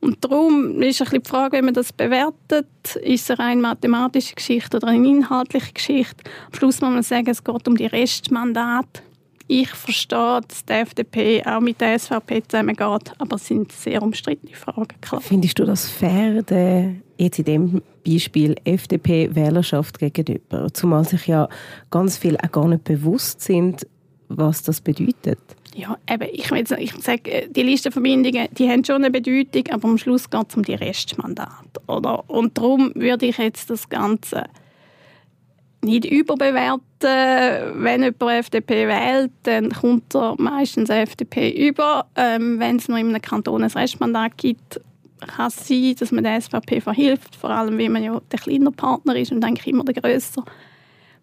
Und 0.00 0.24
darum 0.24 0.80
ist 0.82 1.00
ein 1.00 1.04
bisschen 1.04 1.22
die 1.22 1.28
Frage, 1.28 1.58
wie 1.58 1.62
man 1.62 1.74
das 1.74 1.92
bewertet. 1.92 2.66
Ist 3.02 3.24
es 3.24 3.30
eine 3.30 3.38
rein 3.38 3.60
mathematische 3.60 4.34
Geschichte 4.34 4.78
oder 4.78 4.88
eine 4.88 5.06
inhaltliche 5.06 5.72
Geschichte? 5.72 6.24
Am 6.46 6.54
Schluss 6.54 6.80
muss 6.80 6.90
man 6.90 7.02
sagen, 7.02 7.28
es 7.28 7.44
geht 7.44 7.68
um 7.68 7.76
die 7.76 7.86
Restmandate. 7.86 9.02
Ich 9.46 9.68
verstehe, 9.68 10.40
dass 10.46 10.64
die 10.64 10.72
FDP 10.72 11.44
auch 11.44 11.60
mit 11.60 11.80
der 11.80 11.98
SVP 11.98 12.42
zusammengeht, 12.46 13.12
aber 13.18 13.36
es 13.36 13.46
sind 13.46 13.72
sehr 13.72 14.00
umstrittene 14.00 14.54
Fragen. 14.54 14.94
Klar. 15.00 15.20
Findest 15.20 15.58
du 15.58 15.64
das 15.64 15.90
fair, 15.90 16.42
der, 16.42 16.94
jetzt 17.20 17.38
in 17.38 17.44
dem 17.44 17.82
Beispiel 18.06 18.56
FDP-Wählerschaft 18.64 19.98
gegenüber? 19.98 20.72
Zumal 20.72 21.04
sich 21.04 21.26
ja 21.26 21.48
ganz 21.90 22.16
viele 22.18 22.38
auch 22.42 22.50
gar 22.50 22.68
nicht 22.68 22.84
bewusst 22.84 23.40
sind, 23.40 23.86
was 24.28 24.62
das 24.62 24.80
bedeutet. 24.80 25.38
Ja, 25.74 25.96
eben, 26.10 26.28
ich, 26.32 26.50
ich 26.50 26.92
sage, 26.94 27.48
die 27.48 27.62
Listenverbindungen, 27.62 28.48
die 28.52 28.68
haben 28.68 28.84
schon 28.84 28.96
eine 28.96 29.10
Bedeutung, 29.10 29.64
aber 29.70 29.88
am 29.88 29.98
Schluss 29.98 30.28
geht 30.28 30.46
es 30.48 30.56
um 30.56 30.64
die 30.64 30.74
Restmandate. 30.74 31.80
Oder? 31.86 32.28
Und 32.28 32.58
darum 32.58 32.92
würde 32.94 33.26
ich 33.26 33.38
jetzt 33.38 33.70
das 33.70 33.88
Ganze 33.88 34.44
nicht 35.82 36.04
überbewerten. 36.04 36.80
Wenn 37.82 38.02
jemand 38.02 38.22
FDP 38.22 38.88
wählt, 38.88 39.30
dann 39.44 39.70
kommt 39.70 40.14
er 40.14 40.34
meistens 40.38 40.90
FDP 40.90 41.68
über. 41.68 42.06
Ähm, 42.16 42.58
wenn 42.58 42.76
es 42.76 42.88
noch 42.88 42.98
in 42.98 43.08
einem 43.08 43.22
Kanton 43.22 43.62
ein 43.62 43.70
Restmandat 43.70 44.36
gibt, 44.36 44.80
kann 45.26 45.48
es 45.48 45.68
sein, 45.68 45.94
dass 45.98 46.12
man 46.12 46.24
der 46.24 46.40
SVP 46.40 46.80
verhilft, 46.80 47.36
vor 47.36 47.50
allem 47.50 47.78
weil 47.78 47.88
man 47.88 48.02
ja 48.02 48.20
der 48.30 48.38
kleine 48.38 48.70
Partner 48.70 49.16
ist 49.16 49.32
und 49.32 49.44
eigentlich 49.44 49.66
immer 49.66 49.84
der 49.84 49.94
größer 49.94 50.44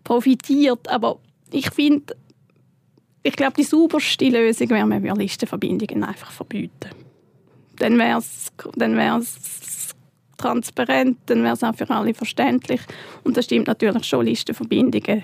profitiert. 0.04 0.88
Aber 0.90 1.20
ich 1.52 1.70
finde, 1.72 2.16
ich 3.24 3.36
glaube, 3.36 3.54
die 3.58 3.64
sauberste 3.64 4.30
Lösung 4.30 4.70
wäre, 4.70 4.86
man 4.86 5.04
würde 5.04 5.20
Listenverbindungen 5.20 6.04
einfach 6.04 6.32
verbieten. 6.32 6.90
Dann 7.78 7.98
wäre 7.98 8.20
es 8.20 8.52
dann 8.76 8.96
transparent, 10.38 11.18
dann 11.26 11.44
wäre 11.44 11.54
es 11.54 11.64
auch 11.64 11.76
für 11.76 11.90
alle 11.90 12.14
verständlich. 12.14 12.82
Und 13.24 13.38
das 13.38 13.46
stimmt 13.46 13.68
natürlich 13.68 14.06
schon, 14.06 14.26
Listenverbindungen. 14.26 15.24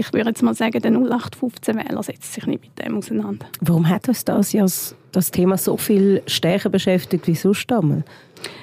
Ich 0.00 0.12
würde 0.12 0.30
jetzt 0.30 0.44
mal 0.44 0.54
sagen, 0.54 0.80
der 0.80 0.92
0815-Wähler 0.92 2.04
setzt 2.04 2.32
sich 2.32 2.46
nicht 2.46 2.62
mit 2.62 2.78
dem 2.78 2.98
auseinander. 2.98 3.46
Warum 3.60 3.88
hat 3.88 4.06
uns 4.06 4.24
das, 4.24 4.52
ja, 4.52 4.64
das 5.10 5.30
Thema 5.32 5.58
so 5.58 5.76
viel 5.76 6.22
stärker 6.28 6.68
beschäftigt 6.68 7.26
wie 7.26 7.34
sonst 7.34 7.70
einmal? 7.72 8.04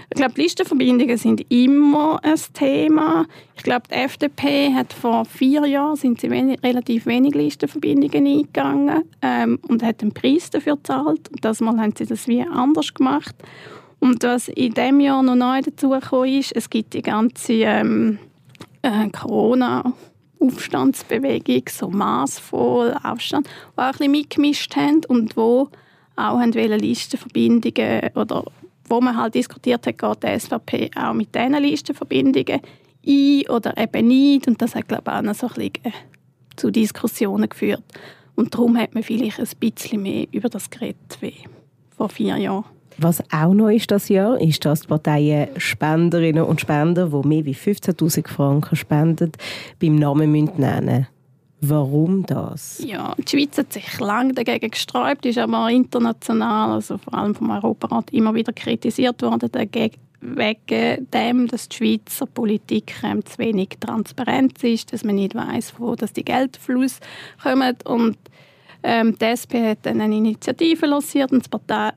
Ich 0.09 0.15
glaube, 0.15 0.41
Listenverbindungen 0.41 1.17
sind 1.17 1.45
immer 1.51 2.21
ein 2.23 2.39
Thema. 2.53 3.25
Ich 3.57 3.63
glaube, 3.63 3.83
die 3.91 3.95
FDP 3.95 4.73
hat 4.73 4.93
vor 4.93 5.25
vier 5.25 5.65
Jahren 5.65 5.97
sind 5.97 6.21
sie 6.21 6.31
wenig, 6.31 6.63
relativ 6.63 7.05
wenig 7.05 7.35
Listenverbindungen 7.35 8.25
eingegangen 8.25 9.03
ähm, 9.21 9.59
und 9.67 9.83
hat 9.83 10.01
einen 10.03 10.13
Preis 10.13 10.49
dafür 10.51 10.77
gezahlt. 10.77 11.27
Und 11.29 11.43
das 11.43 11.59
Mal 11.59 11.77
haben 11.77 11.93
sie 11.97 12.05
das 12.05 12.29
wie 12.29 12.43
anders 12.43 12.93
gemacht. 12.93 13.35
Und 13.99 14.23
was 14.23 14.47
in 14.47 14.73
diesem 14.73 15.01
Jahr 15.01 15.21
noch 15.21 15.35
neu 15.35 15.59
dazugekommen 15.61 16.39
ist, 16.39 16.55
es 16.55 16.69
gibt 16.69 16.93
die 16.93 17.01
ganze 17.01 17.53
ähm, 17.53 18.19
äh, 18.83 19.09
Corona- 19.09 19.91
Aufstandsbewegung, 20.45 21.63
so 21.69 21.89
maßvoll 21.89 22.95
Aufstand, 23.03 23.47
die 23.47 23.79
auch 23.79 23.83
ein 23.83 23.91
bisschen 23.91 24.11
mitgemischt 24.11 24.75
haben 24.75 25.01
und 25.07 25.35
wo 25.37 25.69
auch 26.15 26.39
haben 26.39 26.51
Listenverbindungen 26.51 28.09
oder 28.15 28.45
wo 28.87 29.01
man 29.01 29.17
halt 29.17 29.35
diskutiert 29.35 29.85
hat, 29.87 29.97
geht 29.97 30.23
die 30.23 30.39
SVP 30.39 30.91
auch 30.95 31.13
mit 31.13 31.33
diesen 31.33 31.53
Listenverbindungen 31.53 32.61
ein 33.05 33.43
oder 33.49 33.77
eben 33.77 34.07
nicht. 34.07 34.47
Und 34.47 34.61
das 34.61 34.75
hat, 34.75 34.87
glaube 34.87 35.03
ich, 35.07 35.13
auch 35.13 35.21
noch 35.21 35.35
so 35.35 35.47
ein 35.47 35.53
bisschen 35.53 35.93
zu 36.55 36.71
Diskussionen 36.71 37.49
geführt. 37.49 37.83
Und 38.35 38.53
darum 38.53 38.77
hat 38.77 38.93
man 38.93 39.03
vielleicht 39.03 39.39
ein 39.39 39.47
bisschen 39.59 40.01
mehr 40.01 40.27
über 40.31 40.49
das 40.49 40.69
geredet 40.69 41.17
wie 41.21 41.35
vor 41.95 42.09
vier 42.09 42.37
Jahren. 42.37 42.65
Was 42.97 43.21
auch 43.31 43.53
neu 43.53 43.75
ist 43.75 43.91
das 43.91 44.09
Jahr, 44.09 44.39
ist, 44.39 44.63
dass 44.65 44.81
die 44.81 44.87
Parteien 44.87 45.49
Spenderinnen 45.57 46.43
und 46.43 46.61
Spender, 46.61 47.07
die 47.07 47.27
mehr 47.27 47.45
wie 47.45 47.55
15'000 47.55 48.27
Franken 48.27 48.75
spenden, 48.75 49.31
beim 49.79 49.95
Namen 49.95 50.31
nennen 50.31 50.85
müssen. 50.85 51.07
Warum 51.61 52.25
das? 52.25 52.83
Ja, 52.85 53.15
die 53.17 53.27
Schweiz 53.27 53.57
hat 53.57 53.73
sich 53.73 53.99
lange 53.99 54.33
dagegen 54.33 54.69
gesträubt, 54.69 55.25
ist 55.25 55.37
aber 55.37 55.69
international, 55.69 56.71
also 56.71 56.97
vor 56.97 57.13
allem 57.13 57.33
vom 57.33 57.49
Europarat, 57.49 58.11
immer 58.11 58.35
wieder 58.35 58.53
kritisiert 58.53 59.21
worden 59.21 59.49
dagegen, 59.51 59.95
wegen 60.21 61.09
dem, 61.11 61.47
dass 61.47 61.69
die 61.69 61.75
Schweizer 61.75 62.25
Politik 62.25 62.93
zu 63.25 63.37
wenig 63.37 63.69
transparent 63.79 64.63
ist, 64.63 64.93
dass 64.93 65.03
man 65.03 65.15
nicht 65.15 65.35
weiß, 65.35 65.75
wo 65.77 65.95
das 65.95 66.13
die 66.13 66.25
Geldfluss 66.25 66.99
kommt 67.41 67.85
und 67.85 68.17
ähm, 68.83 69.17
die 69.17 69.25
SP 69.25 69.57
hat 69.65 69.79
dann 69.83 70.01
eine 70.01 70.15
Initiative 70.15 70.85
lanciert 70.85 71.31
und 71.31 71.39
das 71.39 71.49
Partei, 71.49 71.91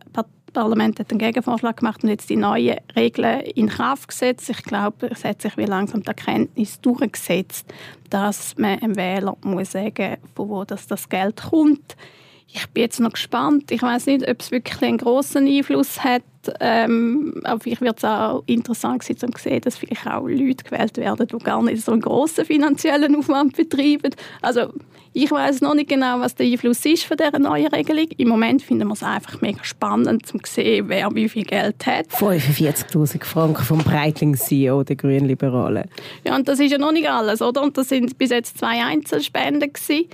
Parlament 0.58 0.98
hat 0.98 1.12
einen 1.12 1.20
Gegenvorschlag 1.20 1.76
gemacht 1.76 2.02
und 2.02 2.08
jetzt 2.08 2.28
die 2.28 2.34
neuen 2.34 2.78
Regeln 2.96 3.42
in 3.42 3.68
Kraft 3.68 4.08
gesetzt. 4.08 4.50
Ich 4.50 4.64
glaube, 4.64 5.08
es 5.08 5.24
hat 5.24 5.40
sich 5.40 5.56
wie 5.56 5.66
langsam 5.66 6.02
die 6.02 6.08
Erkenntnis 6.08 6.80
durchgesetzt, 6.80 7.72
dass 8.10 8.58
man 8.58 8.80
dem 8.80 8.96
Wähler 8.96 9.36
muss 9.42 9.70
sagen 9.70 10.16
von 10.34 10.48
wo 10.48 10.64
das, 10.64 10.88
das 10.88 11.08
Geld 11.08 11.40
kommt. 11.48 11.96
Ich 12.50 12.66
bin 12.68 12.82
jetzt 12.82 12.98
noch 12.98 13.12
gespannt. 13.12 13.70
Ich 13.70 13.82
weiß 13.82 14.06
nicht, 14.06 14.28
ob 14.28 14.40
es 14.40 14.50
wirklich 14.50 14.82
einen 14.82 14.98
großen 14.98 15.46
Einfluss 15.46 16.02
hat. 16.02 16.22
Ähm, 16.60 17.42
aber 17.44 17.60
vielleicht 17.60 17.82
wird 17.82 17.98
es 17.98 18.04
auch 18.04 18.42
interessant 18.46 19.02
sein, 19.02 19.16
um 19.22 19.34
zu 19.34 19.42
sehen, 19.42 19.60
dass 19.60 19.76
vielleicht 19.76 20.06
auch 20.06 20.26
Leute 20.26 20.64
gewählt 20.64 20.96
werden, 20.96 21.26
die 21.26 21.38
gar 21.44 21.62
nicht 21.62 21.84
so 21.84 21.92
einen 21.92 22.00
grossen 22.00 22.46
finanziellen 22.46 23.14
Aufwand 23.16 23.54
betreiben. 23.54 24.14
Also 24.40 24.72
ich 25.12 25.30
weiß 25.30 25.62
noch 25.62 25.74
nicht 25.74 25.88
genau, 25.88 26.20
was 26.20 26.34
der 26.36 26.46
Einfluss 26.46 26.84
ist 26.84 27.04
von 27.04 27.16
dieser 27.16 27.38
neuen 27.38 27.66
Regelung. 27.68 28.06
Im 28.16 28.28
Moment 28.28 28.62
finden 28.62 28.86
wir 28.88 28.94
es 28.94 29.02
einfach 29.02 29.40
mega 29.40 29.64
spannend, 29.64 30.32
um 30.32 30.44
zu 30.44 30.52
sehen, 30.52 30.88
wer 30.88 31.14
wie 31.14 31.28
viel 31.28 31.44
Geld 31.44 31.84
hat. 31.86 32.06
45'000 32.10 33.24
Franken 33.24 33.64
vom 33.64 33.78
Breitling-CEO 33.78 34.84
der 34.84 34.96
Grünliberalen. 34.96 35.84
Ja, 36.24 36.36
und 36.36 36.46
das 36.46 36.60
ist 36.60 36.70
ja 36.70 36.78
noch 36.78 36.92
nicht 36.92 37.10
alles, 37.10 37.42
oder? 37.42 37.62
Und 37.62 37.76
das 37.76 37.88
sind 37.88 38.16
bis 38.16 38.30
jetzt 38.30 38.58
zwei 38.58 38.84
Einzelspenden 38.84 39.72
gewesen. 39.72 40.06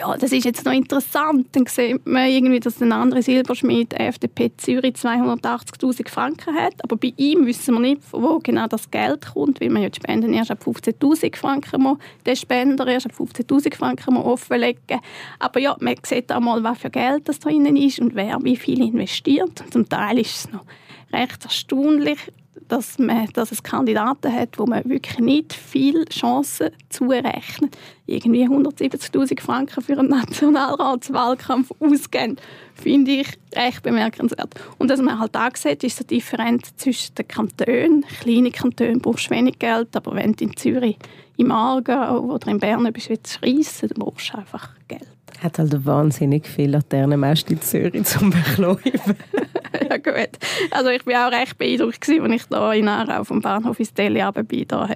Ja, 0.00 0.16
das 0.16 0.32
ist 0.32 0.44
jetzt 0.44 0.64
noch 0.64 0.72
interessant. 0.72 1.48
Dann 1.52 1.66
sieht 1.66 2.06
man 2.06 2.26
irgendwie, 2.26 2.58
dass 2.58 2.80
ein 2.80 2.92
anderer 2.92 3.20
Silberschmied 3.20 3.92
FDP 3.92 4.50
Zürich 4.56 4.94
280'000 4.94 6.08
Franken 6.08 6.54
hat. 6.54 6.72
Aber 6.82 6.96
bei 6.96 7.12
ihm 7.18 7.44
wissen 7.46 7.74
wir 7.74 7.80
nicht, 7.80 8.00
wo 8.10 8.38
genau 8.38 8.66
das 8.66 8.90
Geld 8.90 9.26
kommt, 9.34 9.60
weil 9.60 9.68
man 9.68 9.82
ja 9.82 9.90
die 9.90 9.96
Spenden 9.96 10.32
erst 10.32 10.50
ab 10.50 10.62
15'000 10.64 11.36
Franken 11.36 11.98
den 12.24 12.36
Spender 12.36 12.86
erst 12.86 13.06
ab 13.06 13.12
15'000 13.12 13.74
Franken 13.74 14.14
muss 14.14 14.24
offenlegen 14.24 15.00
Aber 15.38 15.60
ja, 15.60 15.76
man 15.80 15.96
sieht 16.02 16.32
auch 16.32 16.40
mal, 16.40 16.62
was 16.64 16.78
für 16.78 16.90
Geld 16.90 17.28
das 17.28 17.38
drin 17.38 17.76
ist 17.76 18.00
und 18.00 18.14
wer 18.14 18.38
wie 18.42 18.56
viel 18.56 18.82
investiert. 18.82 19.62
Zum 19.70 19.86
Teil 19.86 20.18
ist 20.18 20.34
es 20.34 20.52
noch 20.52 20.64
recht 21.12 21.44
erstaunlich, 21.44 22.18
dass, 22.70 22.98
man, 22.98 23.26
dass 23.32 23.50
es 23.50 23.62
Kandidaten 23.62 24.32
hat, 24.32 24.58
wo 24.58 24.64
man 24.64 24.84
wirklich 24.88 25.18
nicht 25.18 25.52
viel 25.52 26.04
Chancen 26.06 26.70
zurechnet. 26.88 27.76
Irgendwie 28.06 28.46
170'000 28.46 29.40
Franken 29.40 29.82
für 29.82 29.98
einen 29.98 30.08
Nationalratswahlkampf 30.08 31.72
ausgeben, 31.80 32.36
finde 32.74 33.10
ich 33.10 33.38
echt 33.50 33.82
bemerkenswert. 33.82 34.54
Und 34.78 34.90
was 34.90 35.00
man 35.00 35.18
halt 35.18 35.36
auch 35.36 35.56
sieht, 35.56 35.82
ist 35.82 36.00
die 36.00 36.16
Differenz 36.18 36.74
zwischen 36.76 37.14
den 37.16 37.26
Kantonen. 37.26 38.04
Kleine 38.20 38.52
Kantone 38.52 38.98
brauchst 38.98 39.26
du 39.26 39.34
wenig 39.34 39.58
Geld, 39.58 39.94
aber 39.96 40.14
wenn 40.14 40.32
du 40.32 40.44
in 40.44 40.56
Zürich, 40.56 40.96
im 41.36 41.50
Aargau 41.50 42.20
oder 42.20 42.48
in 42.48 42.58
Bern 42.58 42.92
bist, 42.92 43.10
du 43.10 43.16
reissen, 43.42 43.88
dann 43.88 43.98
brauchst 43.98 44.32
du 44.32 44.38
einfach 44.38 44.70
Geld 44.86 45.19
hat 45.42 45.58
halt 45.58 45.84
wahnsinnig 45.86 46.46
viele 46.46 46.72
Laternenmäste 46.72 47.54
in 47.54 47.60
Zürich 47.60 48.04
zum 48.04 48.30
Bekläuben. 48.30 48.80
ja 49.90 49.96
gut. 49.96 50.38
Also 50.70 50.90
ich 50.90 51.06
war 51.06 51.28
auch 51.28 51.32
recht 51.32 51.58
beeindruckt, 51.58 52.08
als 52.08 52.32
ich 52.32 52.44
da 52.46 52.72
in 52.72 52.88
Aarau 52.88 53.24
vom 53.24 53.40
Bahnhof 53.40 53.78
ins 53.78 53.94
Delhi 53.94 54.22
bin. 54.46 54.68
Da 54.68 54.88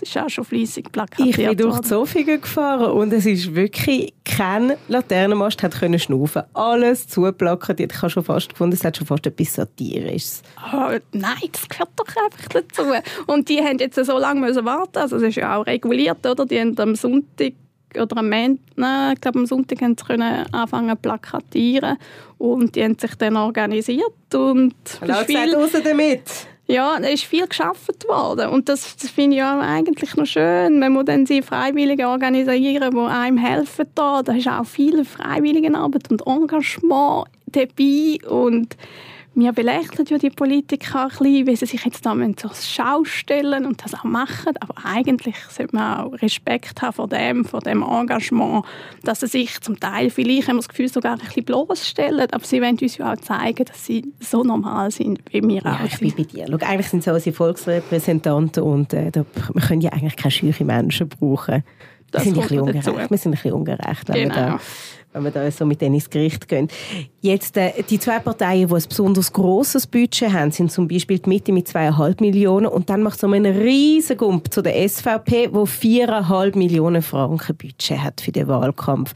ist 0.00 0.18
auch 0.18 0.28
schon 0.28 0.44
fleissig 0.44 0.90
plakatiert 0.92 1.38
Ich 1.38 1.46
bin 1.46 1.56
durch 1.56 1.80
Zofingen 1.82 2.40
gefahren 2.40 2.92
und 2.92 3.12
es 3.12 3.26
ist 3.26 3.54
wirklich 3.54 4.14
kein 4.24 4.74
Laternenmast 4.88 5.62
hat 5.62 5.78
können 5.78 5.98
schnaufen. 5.98 6.42
Alles 6.54 7.08
zuplakatiert. 7.08 7.92
Ich 7.92 7.98
habe 7.98 8.10
schon 8.10 8.24
fast 8.24 8.50
gefunden, 8.50 8.74
es 8.74 8.84
hat 8.84 8.96
schon 8.96 9.06
fast 9.06 9.26
etwas 9.26 9.54
Satirisches. 9.54 10.42
Oh, 10.72 10.96
nein, 11.12 11.34
das 11.52 11.68
gehört 11.68 11.90
doch 11.96 12.06
einfach 12.06 12.48
dazu. 12.48 12.82
Und 13.26 13.48
die 13.48 13.58
haben 13.60 13.78
jetzt 13.78 13.96
so 13.96 14.18
lange 14.18 14.40
müssen 14.40 14.64
warten. 14.64 14.98
Also 14.98 15.16
es 15.16 15.22
ist 15.22 15.36
ja 15.36 15.56
auch 15.56 15.66
reguliert, 15.66 16.24
oder? 16.26 16.46
Die 16.46 16.60
haben 16.60 16.78
am 16.78 16.94
Sonntag 16.94 17.54
oder 17.94 18.18
am 18.18 18.28
Montag, 18.28 18.60
nein, 18.76 19.14
ich 19.14 19.20
glaube 19.20 19.38
am 19.38 19.46
Sonntag 19.46 19.80
haben 19.80 19.96
sie 19.96 20.04
können 20.04 20.46
anfangen 20.52 20.90
zu 20.90 20.96
plakatieren 20.96 21.96
und 22.38 22.76
die 22.76 22.84
haben 22.84 22.98
sich 22.98 23.14
dann 23.16 23.36
organisiert 23.36 24.34
und 24.34 24.74
Laut 25.04 25.26
viel 25.26 25.54
raus 25.54 25.70
damit. 25.82 26.22
Ja, 26.70 26.98
es 27.00 27.14
ist 27.14 27.24
viel 27.24 27.46
geschafft 27.46 28.06
worden 28.06 28.50
und 28.50 28.68
das, 28.68 28.94
das 28.96 29.10
finde 29.10 29.36
ich 29.38 29.42
auch 29.42 29.60
eigentlich 29.60 30.14
noch 30.16 30.26
schön. 30.26 30.78
Man 30.78 30.92
muss 30.92 31.06
dann 31.06 31.24
die 31.24 31.40
Freiwilligen 31.40 32.04
organisieren, 32.04 32.90
die 32.90 32.98
einem 32.98 33.38
helfen 33.38 33.86
da. 33.94 34.22
Da 34.22 34.34
ist 34.34 34.48
auch 34.48 34.66
viel 34.66 35.02
Freiwilligenarbeit 35.06 36.10
und 36.10 36.26
Engagement 36.26 37.28
dabei 37.46 38.18
und 38.28 38.76
wir 39.38 39.52
belächeln 39.52 40.06
ja 40.08 40.18
die 40.18 40.30
Politiker 40.30 41.04
ein 41.04 41.08
bisschen, 41.08 41.46
wie 41.46 41.56
sie 41.56 41.66
sich 41.66 41.84
jetzt 41.84 42.04
da 42.04 42.16
zur 42.36 42.50
Schau 42.54 43.04
stellen 43.04 43.66
und 43.66 43.84
das 43.84 43.94
auch 43.94 44.04
machen. 44.04 44.52
Aber 44.60 44.74
eigentlich 44.84 45.36
sollte 45.48 45.76
man 45.76 45.98
auch 45.98 46.12
Respekt 46.20 46.82
haben 46.82 46.92
vor 46.92 47.08
dem, 47.08 47.44
vor 47.44 47.60
dem 47.60 47.82
Engagement, 47.82 48.64
dass 49.04 49.20
sie 49.20 49.28
sich 49.28 49.60
zum 49.60 49.78
Teil 49.78 50.10
vielleicht, 50.10 50.48
haben 50.48 50.56
wir 50.56 50.62
das 50.62 50.68
Gefühl, 50.68 50.88
sogar 50.88 51.12
ein 51.12 51.18
bisschen 51.20 51.44
bloßstellen. 51.44 52.28
Aber 52.32 52.44
sie 52.44 52.60
wollen 52.60 52.78
uns 52.80 52.96
ja 52.96 53.12
auch 53.12 53.16
zeigen, 53.16 53.64
dass 53.64 53.86
sie 53.86 54.12
so 54.18 54.42
normal 54.42 54.90
sind, 54.90 55.20
wie 55.30 55.42
wir 55.42 55.62
ja, 55.62 55.74
auch 55.74 55.84
ich 55.84 55.98
bin 56.00 56.14
bei 56.16 56.24
dir. 56.24 56.46
Schau, 56.48 56.66
eigentlich 56.66 56.88
sind 56.88 57.04
sie 57.04 57.12
unsere 57.12 57.34
Volksrepräsentanten 57.34 58.62
und 58.62 58.92
äh, 58.92 59.12
da, 59.12 59.24
wir 59.52 59.62
können 59.62 59.80
ja 59.80 59.92
eigentlich 59.92 60.16
keine 60.16 60.32
scheuchen 60.32 60.66
Menschen 60.66 61.08
brauchen. 61.08 61.62
Das 62.10 62.24
wir 62.24 62.32
sind, 62.32 62.42
ein 62.42 62.48
bisschen 62.48 62.60
ungerecht. 62.60 63.10
wir 63.10 63.18
sind 63.18 63.26
ein 63.26 63.30
bisschen 63.32 63.52
ungerecht, 63.52 64.08
wenn 64.08 64.28
genau. 64.28 64.34
wir 64.34 64.42
da 64.42 64.60
wenn 65.12 65.24
wir 65.24 65.30
da 65.30 65.50
so 65.50 65.64
mit 65.64 65.80
denen 65.80 65.94
ins 65.94 66.10
Gericht 66.10 66.48
gehen. 66.48 66.68
Jetzt, 67.20 67.56
äh, 67.56 67.82
die 67.88 67.98
zwei 67.98 68.18
Parteien, 68.18 68.68
die 68.68 68.74
ein 68.74 68.82
besonders 68.88 69.32
grosses 69.32 69.86
Budget 69.86 70.32
haben, 70.32 70.50
sind 70.50 70.70
zum 70.70 70.86
Beispiel 70.86 71.18
die 71.18 71.28
Mitte 71.28 71.52
mit 71.52 71.66
2,5 71.66 72.20
Millionen 72.20 72.66
und 72.66 72.90
dann 72.90 73.02
macht 73.02 73.16
es 73.16 73.24
um 73.24 73.32
einen 73.32 73.56
riesen 73.56 74.16
Gump 74.16 74.52
zu 74.52 74.62
der 74.62 74.88
SVP, 74.88 75.50
wo 75.52 75.64
4,5 75.64 76.56
Millionen 76.56 77.02
Franken 77.02 77.56
Budget 77.56 77.98
hat 78.02 78.20
für 78.20 78.32
den 78.32 78.48
Wahlkampf. 78.48 79.14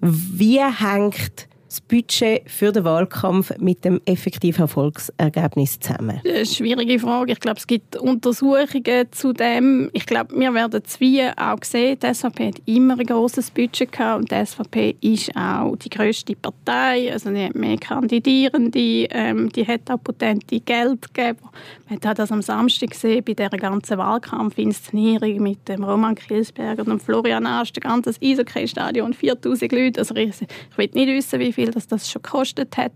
Wie 0.00 0.60
hängt 0.60 1.48
das 1.70 1.80
Budget 1.80 2.50
für 2.50 2.72
den 2.72 2.82
Wahlkampf 2.82 3.56
mit 3.58 3.84
dem 3.84 4.00
effektiven 4.04 4.62
Erfolgsergebnis 4.62 5.78
zusammen? 5.78 6.20
Das 6.24 6.32
ist 6.32 6.36
eine 6.36 6.46
schwierige 6.46 6.98
Frage. 6.98 7.32
Ich 7.32 7.38
glaube, 7.38 7.58
es 7.58 7.66
gibt 7.66 7.96
Untersuchungen 7.96 9.06
zu 9.12 9.32
dem. 9.32 9.88
Ich 9.92 10.04
glaube, 10.04 10.34
wir 10.36 10.52
werden 10.52 10.82
es 10.84 10.98
wie 10.98 11.22
auch 11.22 11.62
sehen. 11.62 11.96
Die 12.02 12.12
SVP 12.12 12.48
hat 12.48 12.62
immer 12.66 12.98
ein 12.98 13.06
großes 13.06 13.52
Budget 13.52 13.92
gehabt 13.92 14.20
und 14.20 14.32
die 14.32 14.44
SVP 14.44 14.96
ist 15.00 15.30
auch 15.36 15.76
die 15.76 15.90
grösste 15.90 16.34
Partei. 16.34 17.12
Also 17.12 17.30
die 17.30 17.44
hat 17.44 17.54
mehr 17.54 17.76
Kandidierende, 17.78 19.06
ähm, 19.10 19.48
die 19.50 19.64
hat 19.64 19.88
auch 19.90 20.02
potente 20.02 20.58
Geldgeber. 20.58 21.52
Man 21.88 22.00
hat 22.04 22.18
das 22.18 22.32
am 22.32 22.42
Samstag 22.42 22.90
gesehen 22.90 23.22
bei 23.24 23.34
dieser 23.34 23.50
ganzen 23.50 23.96
Wahlkampfinszenierung 23.96 25.40
mit 25.40 25.68
dem 25.68 25.84
Roman 25.84 26.16
Kielsberger 26.16 26.82
und 26.82 26.88
dem 26.88 27.00
Florian 27.00 27.46
Asch, 27.46 27.72
das 27.72 27.82
ganze 27.82 28.10
Eishockey-Stadion, 28.20 29.14
4000 29.14 29.70
Leute. 29.70 30.00
Also 30.00 30.16
ich, 30.16 30.30
ich 30.30 30.78
will 30.78 30.90
nicht 30.94 31.08
wissen, 31.08 31.38
wie 31.38 31.52
viel 31.52 31.59
viel 31.60 31.70
das, 31.70 31.86
das 31.86 32.10
schon 32.10 32.22
gekostet 32.22 32.76
hat. 32.76 32.92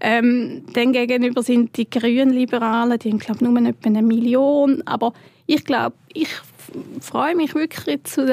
Ähm, 0.00 0.64
dann 0.72 0.92
gegenüber 0.92 1.42
sind 1.42 1.76
die 1.76 1.88
Grünliberalen, 1.88 2.98
die 2.98 3.10
haben 3.10 3.18
glaube 3.18 3.44
nur 3.44 3.60
etwa 3.66 3.88
eine 3.88 4.02
Million, 4.02 4.82
aber 4.86 5.12
ich 5.46 5.64
glaube, 5.64 5.96
ich 6.12 6.28
freue 7.00 7.34
mich 7.34 7.54
wirklich 7.54 8.04
zu 8.04 8.26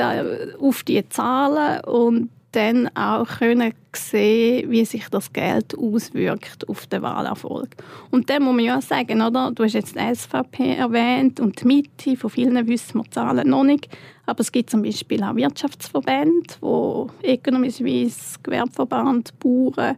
auf 0.59 0.83
die 0.83 1.07
Zahlen 1.09 1.83
und 1.83 2.29
dann 2.57 2.89
auch 2.95 3.27
können 3.27 3.71
sehen, 3.95 4.71
wie 4.71 4.83
sich 4.83 5.07
das 5.09 5.31
Geld 5.31 5.77
auswirkt 5.77 6.67
auf 6.67 6.87
den 6.87 7.03
Wahlerfolg. 7.03 7.69
Und 8.09 8.31
dann 8.31 8.43
muss 8.43 8.55
man 8.55 8.65
ja 8.65 8.81
sagen, 8.81 9.21
oder? 9.21 9.51
du 9.51 9.63
hast 9.63 9.73
jetzt 9.73 9.95
die 9.95 10.15
SVP 10.15 10.75
erwähnt 10.75 11.39
und 11.39 11.61
die 11.61 11.67
Mitte, 11.67 12.17
von 12.17 12.31
vielen 12.31 12.67
wissen 12.67 12.97
wir 12.97 13.11
Zahlen 13.11 13.49
noch 13.49 13.63
nicht, 13.63 13.87
aber 14.25 14.39
es 14.39 14.51
gibt 14.51 14.71
zum 14.71 14.81
Beispiel 14.81 15.23
auch 15.23 15.35
Wirtschaftsverbände, 15.35 16.55
wo 16.59 17.11
Economy 17.21 17.69
Suisse, 17.69 18.39
Gewerbeverband, 18.41 19.37
Bauern, 19.39 19.95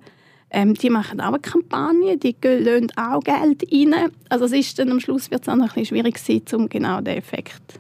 ähm, 0.51 0.73
die 0.73 0.89
machen 0.89 1.21
auch 1.21 1.27
eine 1.27 1.39
Kampagne, 1.39 2.17
die 2.17 2.35
lösen 2.43 2.91
auch 2.97 3.21
Geld 3.21 3.63
rein. 3.71 4.11
Also 4.27 4.45
es 4.45 4.51
ist 4.51 4.79
dann 4.79 4.91
am 4.91 4.99
Schluss 4.99 5.31
wird 5.31 5.43
es 5.43 5.49
auch 5.49 5.55
noch 5.55 5.63
ein 5.63 5.67
bisschen 5.67 5.85
schwierig 5.85 6.17
sein, 6.19 6.41
um 6.53 6.67
genau 6.67 6.99
den 6.99 7.17
Effekt 7.17 7.79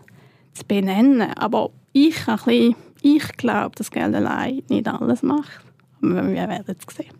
zu 0.53 0.63
benennen. 0.65 1.33
Aber 1.33 1.71
ich 1.91 2.27
ein 2.27 2.37
bisschen 2.37 2.75
ich 3.01 3.27
glaube, 3.37 3.75
dass 3.75 3.91
Geld 3.91 4.15
allein 4.15 4.63
nicht 4.69 4.87
alles 4.87 5.23
macht. 5.23 5.61
Wir 6.01 6.35
werden 6.35 6.75
es 6.77 6.95
sehen. 6.95 7.13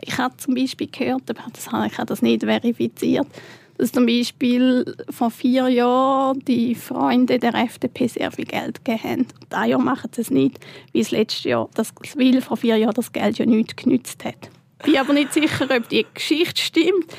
Ich 0.00 0.18
habe 0.18 0.36
zum 0.36 0.54
Beispiel 0.54 0.88
gehört, 0.88 1.28
aber 1.28 1.44
das 1.52 1.70
habe, 1.70 1.86
ich 1.86 1.96
das 1.96 2.22
nicht 2.22 2.44
verifiziert, 2.44 3.26
dass 3.78 3.92
zum 3.92 4.06
Beispiel 4.06 4.96
vor 5.10 5.30
vier 5.30 5.68
Jahren 5.68 6.40
die 6.40 6.74
Freunde 6.74 7.38
der 7.38 7.54
FDP 7.54 8.06
sehr 8.06 8.32
viel 8.32 8.46
Geld 8.46 8.84
gegeben 8.84 9.02
haben. 9.04 9.26
Dieses 9.52 9.68
Jahr 9.68 9.78
machen 9.80 10.10
sie 10.14 10.22
es 10.22 10.30
nicht, 10.30 10.58
wie 10.92 11.00
es 11.00 11.10
letztes 11.10 11.44
Jahr, 11.44 11.68
das, 11.74 11.92
weil 12.14 12.40
vor 12.40 12.56
vier 12.56 12.76
Jahren 12.76 12.94
das 12.94 13.12
Geld 13.12 13.38
ja 13.38 13.46
nichts 13.46 13.76
genützt 13.76 14.24
hat. 14.24 14.50
Ich 14.80 14.92
bin 14.92 14.98
aber 14.98 15.12
nicht 15.14 15.32
sicher, 15.32 15.66
ob 15.74 15.88
die 15.88 16.06
Geschichte 16.12 16.60
stimmt. 16.60 17.12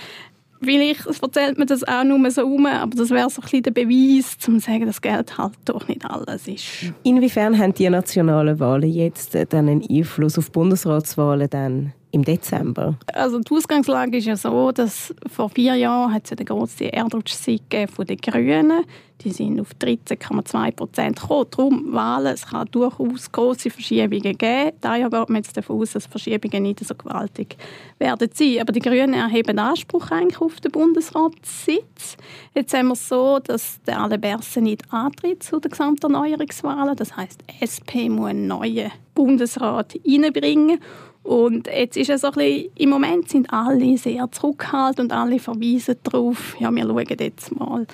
Vielleicht 0.62 1.06
erzählt 1.06 1.58
man 1.58 1.68
das 1.68 1.84
auch 1.84 2.04
nur 2.04 2.32
so 2.32 2.46
um, 2.46 2.66
aber 2.66 2.96
das 2.96 3.10
wäre 3.10 3.30
so 3.30 3.42
ein 3.42 3.64
der 3.64 3.72
Beweis, 3.72 4.38
um 4.48 4.60
zu 4.60 4.66
sagen, 4.66 4.86
dass 4.86 5.02
Geld 5.02 5.38
halt 5.38 5.54
doch 5.66 5.88
nicht 5.88 6.04
alles 6.06 6.48
ist. 6.48 6.66
Inwiefern 7.04 7.58
haben 7.58 7.74
die 7.74 7.90
nationalen 7.90 8.60
Wahlen 8.60 8.92
jetzt 8.92 9.36
dann 9.36 9.68
einen 9.68 9.88
Einfluss 9.90 10.38
auf 10.38 10.52
Bundesratswahlen 10.52 11.50
dann 11.50 11.94
im 12.12 12.24
Dezember? 12.24 12.98
Also 13.14 13.40
die 13.40 13.54
Ausgangslage 13.54 14.18
ist 14.18 14.26
ja 14.26 14.36
so, 14.36 14.72
dass 14.72 15.14
vor 15.32 15.50
vier 15.50 15.76
Jahren 15.76 16.14
hat 16.14 16.24
es 16.26 16.36
den 16.36 16.46
grossen 16.46 16.90
Erdrutschsieg 16.90 17.90
von 17.94 18.06
den 18.06 18.18
Grünen. 18.18 18.84
Die 19.22 19.32
sind 19.32 19.60
auf 19.60 19.70
13,2 19.82 20.72
Prozent 20.72 21.20
gekommen. 21.20 21.48
Darum 21.50 21.94
Wahlen, 21.94 22.34
es 22.34 22.46
kann 22.46 22.68
durchaus 22.72 23.32
große 23.32 23.72
Verschiebungen 23.72 24.38
geben. 24.38 24.72
Daher 24.80 25.10
geht 25.10 25.30
man 25.30 25.38
jetzt 25.38 25.58
davon 25.58 25.82
aus, 25.82 25.94
dass 25.94 26.06
Verschiebungen 26.06 26.64
nicht 26.64 26.86
so 26.86 26.94
gewaltig 26.94 27.58
werden 27.98 28.30
sein. 28.32 28.60
Aber 28.62 28.72
die 28.72 28.80
Grünen 28.80 29.16
erheben 29.16 29.58
Anspruch 29.58 30.12
eigentlich 30.12 30.40
auf 30.40 30.62
den 30.62 30.72
Bundesratssitz. 30.72 32.16
Jetzt 32.54 32.74
haben 32.76 32.88
wir 32.88 32.94
es 32.94 33.10
so, 33.10 33.40
dass 33.40 33.82
der 33.88 34.00
Alain 34.00 34.40
nicht 34.58 34.84
antritt 34.94 35.42
zu 35.42 35.60
den 35.60 35.72
Gesamterneuerungswahlen. 35.72 36.96
Das 36.96 37.18
heißt, 37.18 37.44
SP 37.58 38.10
muss 38.10 38.30
einen 38.30 38.48
neuen 38.48 38.92
Bundesrat 39.16 39.96
reinbringen. 40.06 40.80
Und 41.28 41.68
jetzt 41.68 41.98
ist 41.98 42.10
es 42.10 42.22
so 42.22 42.28
ein 42.28 42.34
bisschen, 42.36 42.72
im 42.78 42.90
Moment 42.90 43.30
sind 43.30 43.52
alle 43.52 43.98
sehr 43.98 44.32
zurückhaltend 44.32 45.12
und 45.12 45.18
alle 45.18 45.40
verweisen 45.40 45.98
darauf, 46.04 46.56
ja, 46.58 46.74
wir 46.74 46.84
schauen 46.84 47.18
jetzt 47.20 47.54
mal, 47.54 47.86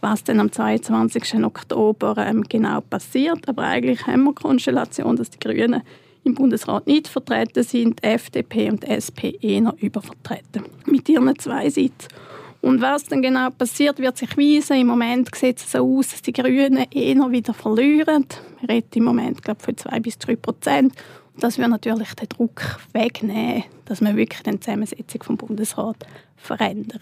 was 0.00 0.24
dann 0.24 0.40
am 0.40 0.50
22. 0.50 1.44
Oktober 1.44 2.16
ähm, 2.18 2.42
genau 2.48 2.80
passiert. 2.80 3.48
Aber 3.48 3.62
eigentlich 3.62 4.04
haben 4.08 4.24
wir 4.24 4.32
die 4.32 4.42
Konstellation, 4.42 5.14
dass 5.14 5.30
die 5.30 5.38
Grünen 5.38 5.82
im 6.24 6.34
Bundesrat 6.34 6.88
nicht 6.88 7.06
vertreten 7.06 7.62
sind, 7.62 8.02
FDP 8.02 8.68
und 8.70 8.82
SP 8.82 9.38
eher 9.40 9.72
übervertreten 9.80 10.64
mit 10.86 11.08
ihren 11.08 11.38
zwei 11.38 11.70
Sitzen. 11.70 12.08
Und 12.62 12.80
was 12.80 13.04
dann 13.04 13.22
genau 13.22 13.50
passiert, 13.50 14.00
wird 14.00 14.16
sich 14.16 14.36
weisen. 14.36 14.76
Im 14.76 14.88
Moment 14.88 15.32
sieht 15.36 15.58
es 15.58 15.70
so 15.70 15.98
aus, 15.98 16.10
dass 16.10 16.22
die 16.22 16.32
Grünen 16.32 16.86
eher 16.90 17.30
wieder 17.30 17.54
verlieren. 17.54 18.26
Wir 18.60 18.68
reden 18.68 18.88
im 18.94 19.04
Moment 19.04 19.40
glaube 19.40 19.58
ich, 19.60 19.64
von 19.66 19.76
zwei 19.76 20.00
bis 20.00 20.18
drei 20.18 20.34
Prozent. 20.34 20.94
Und 21.34 21.42
das 21.42 21.58
wird 21.58 21.70
natürlich 21.70 22.14
den 22.14 22.28
Druck 22.28 22.78
wegnehmen, 22.92 23.64
dass 23.86 24.00
man 24.00 24.16
wirklich 24.16 24.42
die 24.42 24.60
Zusammensetzung 24.60 25.22
vom 25.22 25.36
Bundesrat 25.36 26.06
verändert. 26.36 27.00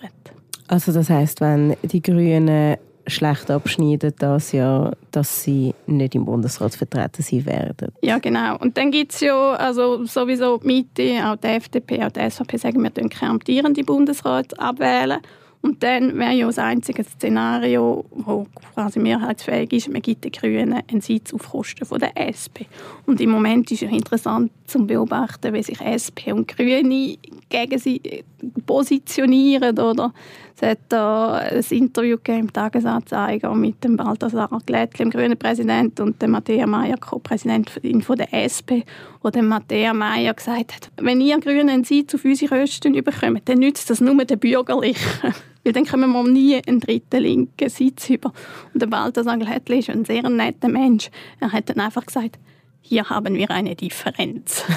Also 0.69 0.93
das 0.93 1.11
heißt, 1.11 1.41
wenn 1.41 1.77
die 1.83 2.01
Grünen 2.01 2.77
schlecht 3.07 3.51
abschneiden 3.51 4.15
das 4.19 4.53
Jahr, 4.53 4.97
dass 5.11 5.43
sie 5.43 5.75
nicht 5.87 6.15
im 6.15 6.25
Bundesrat 6.25 6.75
vertreten 6.75 7.23
sein 7.23 7.47
werden. 7.47 7.93
Ja, 8.03 8.19
genau. 8.19 8.57
Und 8.59 8.77
dann 8.77 8.91
gibt 8.91 9.13
es 9.13 9.21
ja 9.21 9.53
also 9.55 10.05
sowieso 10.05 10.59
die 10.59 10.67
Mitte, 10.67 11.27
auch 11.27 11.37
die 11.37 11.49
FDP, 11.49 12.05
auch 12.05 12.11
die 12.11 12.31
SVP 12.31 12.57
sagen, 12.57 12.83
wir 12.83 12.91
können 12.91 13.09
keine 13.09 13.33
amtierende 13.33 13.83
Bundesrat 13.83 14.59
abwählen. 14.59 15.21
Und 15.63 15.83
dann 15.83 16.19
wäre 16.19 16.33
ja 16.33 16.47
das 16.47 16.59
einzige 16.59 17.05
Szenario, 17.05 18.07
das 18.17 18.73
quasi 18.75 18.99
mehrheitsfähig 18.99 19.73
ist, 19.75 19.89
man 19.91 20.01
gibt 20.01 20.25
den 20.25 20.33
Grünen 20.33 20.83
einen 20.91 21.03
Sitz 21.03 21.35
auf 21.35 21.51
Kosten 21.51 21.87
der 21.99 22.17
SP. 22.17 22.65
Und 23.05 23.21
im 23.21 23.31
Moment 23.31 23.71
ist 23.71 23.83
es 23.83 23.91
interessant 23.91 24.51
zu 24.67 24.87
beobachten, 24.87 25.53
wie 25.53 25.63
sich 25.63 25.79
SP 25.85 26.33
und 26.33 26.49
Grüne 26.49 27.19
gegen 27.51 27.79
sie 27.79 28.25
positionieren. 28.65 29.79
Oder? 29.79 30.15
Es 30.57 30.63
hat 30.63 30.79
da 30.89 31.35
ein 31.35 31.65
Interview 31.69 32.17
im 32.27 32.51
Tagesanzeiger 32.51 33.55
mit 33.55 33.85
dem 33.85 33.99
Balthasar 33.99 34.49
Glättli, 34.65 35.05
dem 35.05 35.11
grünen 35.11 35.39
Präsident, 35.39 36.01
und 36.01 36.23
dem 36.23 36.31
Matthäa 36.31 36.67
Meyer, 36.67 36.97
Co-Präsident 36.97 37.69
von 37.69 38.17
der 38.17 38.33
SP, 38.33 38.85
wo 39.23 39.29
dem 39.29 39.49
Matthäa 39.49 39.93
Meyer 39.93 40.33
gesagt 40.33 40.75
hat, 40.75 40.91
wenn 40.97 41.21
ihr 41.21 41.39
Grünen 41.39 41.69
einen 41.69 41.85
Sitz 41.85 42.15
auf 42.15 42.25
unsere 42.25 42.61
Kosten 42.61 42.93
bekommt, 42.93 43.47
dann 43.47 43.59
nützt 43.59 43.91
das 43.91 44.01
nur 44.01 44.25
den 44.25 44.39
Bürgerlichen. 44.39 45.35
Weil 45.65 45.73
dann 45.73 45.87
kommen 45.87 46.11
wir 46.13 46.23
nie 46.25 46.61
einen 46.67 46.81
dritten 46.81 47.21
linken 47.21 47.69
Sitz 47.69 48.09
über. 48.09 48.33
Und 48.73 48.81
der 48.81 48.87
Balthasar 48.87 49.37
Glättli 49.37 49.81
ist 49.81 49.91
ein 49.91 50.05
sehr 50.05 50.29
netter 50.29 50.69
Mensch. 50.69 51.11
Er 51.39 51.53
hat 51.53 51.69
dann 51.69 51.81
einfach 51.81 52.07
gesagt, 52.07 52.39
hier 52.81 53.09
haben 53.11 53.35
wir 53.35 53.51
eine 53.51 53.77
Differenz. 53.77 54.65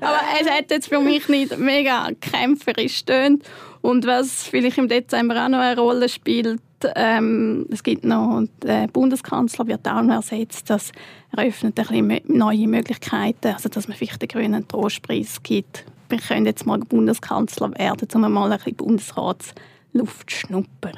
Aber 0.00 0.20
es 0.40 0.50
hat 0.50 0.70
jetzt 0.70 0.88
für 0.88 1.00
mich 1.00 1.28
nicht 1.28 1.58
mega 1.58 2.08
kämpferisch 2.20 3.04
tönt. 3.04 3.44
Und 3.80 4.06
was 4.06 4.44
vielleicht 4.44 4.78
im 4.78 4.88
Dezember 4.88 5.44
auch 5.44 5.48
noch 5.48 5.58
eine 5.58 5.80
Rolle 5.80 6.08
spielt, 6.08 6.60
ähm, 6.94 7.66
es 7.70 7.82
gibt 7.82 8.04
noch, 8.04 8.44
der 8.62 8.86
Bundeskanzler 8.88 9.66
wird 9.66 9.86
auch 9.88 10.02
noch 10.02 10.16
ersetzt, 10.16 10.70
das 10.70 10.92
eröffnet 11.36 11.78
ein 11.78 12.08
bisschen 12.08 12.36
neue 12.36 12.68
Möglichkeiten, 12.68 13.48
also 13.48 13.68
dass 13.68 13.88
man 13.88 13.96
vielleicht 13.96 14.22
den 14.22 14.28
grünen 14.28 14.66
Trostpreis 14.68 15.42
gibt 15.42 15.84
wir 16.08 16.18
können 16.18 16.46
jetzt 16.46 16.66
mal 16.66 16.78
Bundeskanzler 16.78 17.72
werden, 17.78 18.08
um 18.14 18.32
mal 18.32 18.50
ein 18.50 18.58
bisschen 18.58 18.76
Bundesratsluft 18.76 20.30
schnuppern. 20.30 20.94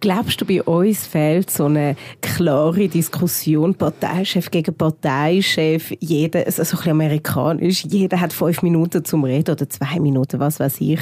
Glaubst 0.00 0.40
du, 0.40 0.44
bei 0.44 0.62
uns 0.62 1.06
fehlt 1.06 1.50
so 1.50 1.64
eine 1.64 1.96
klare 2.20 2.86
Diskussion, 2.88 3.74
Parteichef 3.74 4.50
gegen 4.50 4.74
Parteichef, 4.74 5.92
jeder, 6.00 6.44
also 6.44 6.64
so 6.64 6.76
ein 6.76 6.76
bisschen 6.76 6.92
amerikanisch, 6.92 7.84
jeder 7.84 8.20
hat 8.20 8.32
fünf 8.32 8.62
Minuten 8.62 9.04
zum 9.04 9.24
Reden 9.24 9.52
oder 9.52 9.68
zwei 9.68 9.98
Minuten, 9.98 10.38
was 10.38 10.60
weiß 10.60 10.80
ich. 10.80 11.00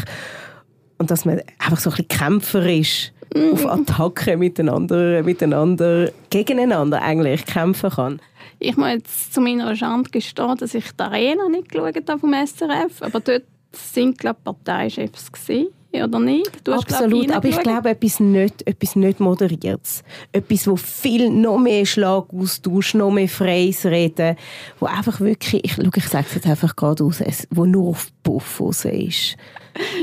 Und 0.98 1.11
dass 1.11 1.24
man 1.24 1.40
einfach 1.59 1.81
so 1.81 1.90
ein 1.90 1.96
bisschen 1.96 2.09
kämpferisch 2.09 3.12
auf 3.53 3.67
Attacke 3.67 4.37
miteinander, 4.37 5.23
miteinander, 5.23 6.11
gegeneinander 6.31 7.03
eigentlich 7.03 7.45
kämpfen 7.47 7.91
kann. 7.91 8.21
Ich 8.59 8.77
muss 8.77 8.89
jetzt 8.89 9.35
zu 9.35 9.41
meiner 9.41 9.75
Schande 9.77 10.11
gestehen, 10.11 10.57
dass 10.57 10.75
ich 10.75 10.93
die 10.93 11.03
Arena 11.03 11.49
nicht 11.49 11.69
geschaut 11.69 12.09
habe 12.09 12.19
vom 12.19 12.33
SRF, 12.33 13.03
aber 13.03 13.21
dort 13.21 13.45
sind 13.73 14.19
glaube 14.19 14.39
ich, 14.39 14.45
Parteichefs 14.45 15.33
gewesen, 15.33 15.69
oder 15.93 16.19
nicht? 16.19 16.51
Du 16.65 16.73
hast, 16.73 16.93
Absolut, 16.93 17.27
glaub, 17.27 17.37
aber 17.37 17.49
ich 17.49 17.61
glaube 17.61 17.91
etwas 17.91 18.21
nicht, 18.21 18.67
etwas 18.67 18.97
nicht 18.97 19.21
moderiertes, 19.21 20.03
etwas, 20.33 20.67
wo 20.67 20.77
viel 20.77 21.31
noch 21.31 21.59
mehr 21.59 21.87
Schlagaustausch, 21.87 22.95
noch 22.95 23.11
mehr 23.11 23.29
freies 23.29 23.85
Reden, 23.85 24.37
wo 24.81 24.87
einfach 24.87 25.21
wirklich, 25.21 25.65
ich, 25.65 25.79
ich 25.79 26.09
sage 26.09 26.27
es 26.29 26.35
jetzt 26.35 26.47
einfach 26.47 26.75
gerade 26.75 27.05
aus, 27.05 27.23
wo 27.51 27.67
nur 27.67 27.91
auf 27.91 28.09
Puff 28.23 28.61
ist. 28.85 29.37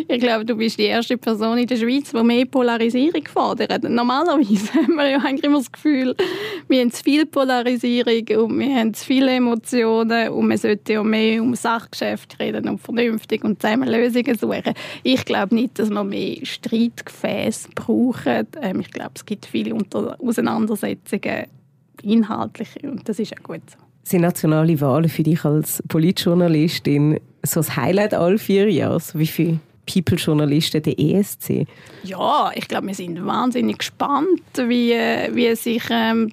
Ich 0.08 0.20
glaube, 0.20 0.46
du 0.46 0.56
bist 0.56 0.78
die 0.78 0.84
erste 0.84 1.18
Person 1.18 1.58
in 1.58 1.68
der 1.68 1.78
Schweiz, 1.78 2.12
die 2.12 2.24
mehr 2.24 2.46
Polarisierung 2.46 3.26
fordert. 3.28 3.84
Normalerweise 3.84 4.74
haben 4.74 4.96
wir 4.96 5.10
ja 5.10 5.18
eigentlich 5.20 5.44
immer 5.44 5.60
das 5.60 5.72
Gefühl, 5.72 6.16
wir 6.68 6.82
haben 6.82 6.92
zu 6.92 7.04
viel 7.04 7.26
Polarisierung 7.26 8.44
und 8.44 8.60
wir 8.60 8.76
haben 8.76 8.94
zu 8.94 9.06
viele 9.06 9.32
Emotionen 9.32 10.30
und 10.30 10.48
man 10.48 10.58
sollte 10.58 10.94
ja 10.94 11.04
mehr 11.04 11.42
um 11.42 11.56
Sachgeschäfte 11.56 12.40
reden 12.40 12.68
und 12.70 12.80
vernünftig 12.80 13.44
und 13.44 13.62
zusammen 13.62 13.90
Lösungen 13.90 14.38
suchen. 14.38 14.74
Ich 15.04 15.26
glaube 15.26 15.56
nicht, 15.56 15.80
dass 15.80 15.90
wir 15.90 16.04
mehr 16.04 16.38
Streitgefäße 16.44 17.70
brauchen. 17.76 18.48
Ähm, 18.62 18.80
ich 18.82 18.92
glaube, 18.92 19.12
es 19.16 19.26
gibt 19.26 19.46
viele 19.46 19.78
Auseinandersetzungen 20.20 21.46
inhaltliche 22.04 22.80
und 22.84 23.08
das 23.08 23.20
ist 23.20 23.34
auch 23.38 23.44
gut 23.44 23.62
so. 23.70 23.78
Sind 24.04 24.22
nationale 24.22 24.80
Wahlen 24.82 25.10
für 25.10 25.24
dich 25.24 25.46
als 25.46 25.84
Politjournalistin 25.88 27.20
so 27.44 27.60
das 27.60 27.76
Highlight 27.76 28.14
all 28.14 28.38
vier 28.38 28.72
Jahre? 28.72 29.02
Wie 29.14 29.28
viele 29.28 29.60
People-Journalisten 29.86 30.82
der 30.84 30.98
ESC? 30.98 31.68
Ja, 32.04 32.52
ich 32.56 32.68
glaube, 32.68 32.88
wir 32.88 32.96
sind 32.96 33.26
wahnsinnig 33.26 33.80
gespannt, 33.80 34.42
wie, 34.56 34.94
wie 35.34 35.56
sich 35.56 35.84
ähm, 35.90 36.32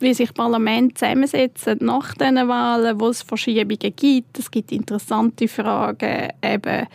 wie 0.00 0.14
sich 0.14 0.32
Parlament 0.34 0.98
zusammensetzen 0.98 1.78
nach 1.80 2.14
diesen 2.14 2.48
Wahlen, 2.48 2.98
wo 2.98 3.08
es 3.08 3.22
Verschiebungen 3.22 3.94
gibt. 3.94 4.38
Es 4.38 4.50
gibt 4.50 4.72
interessante 4.72 5.46
Fragen, 5.46 6.30
eben, 6.42 6.86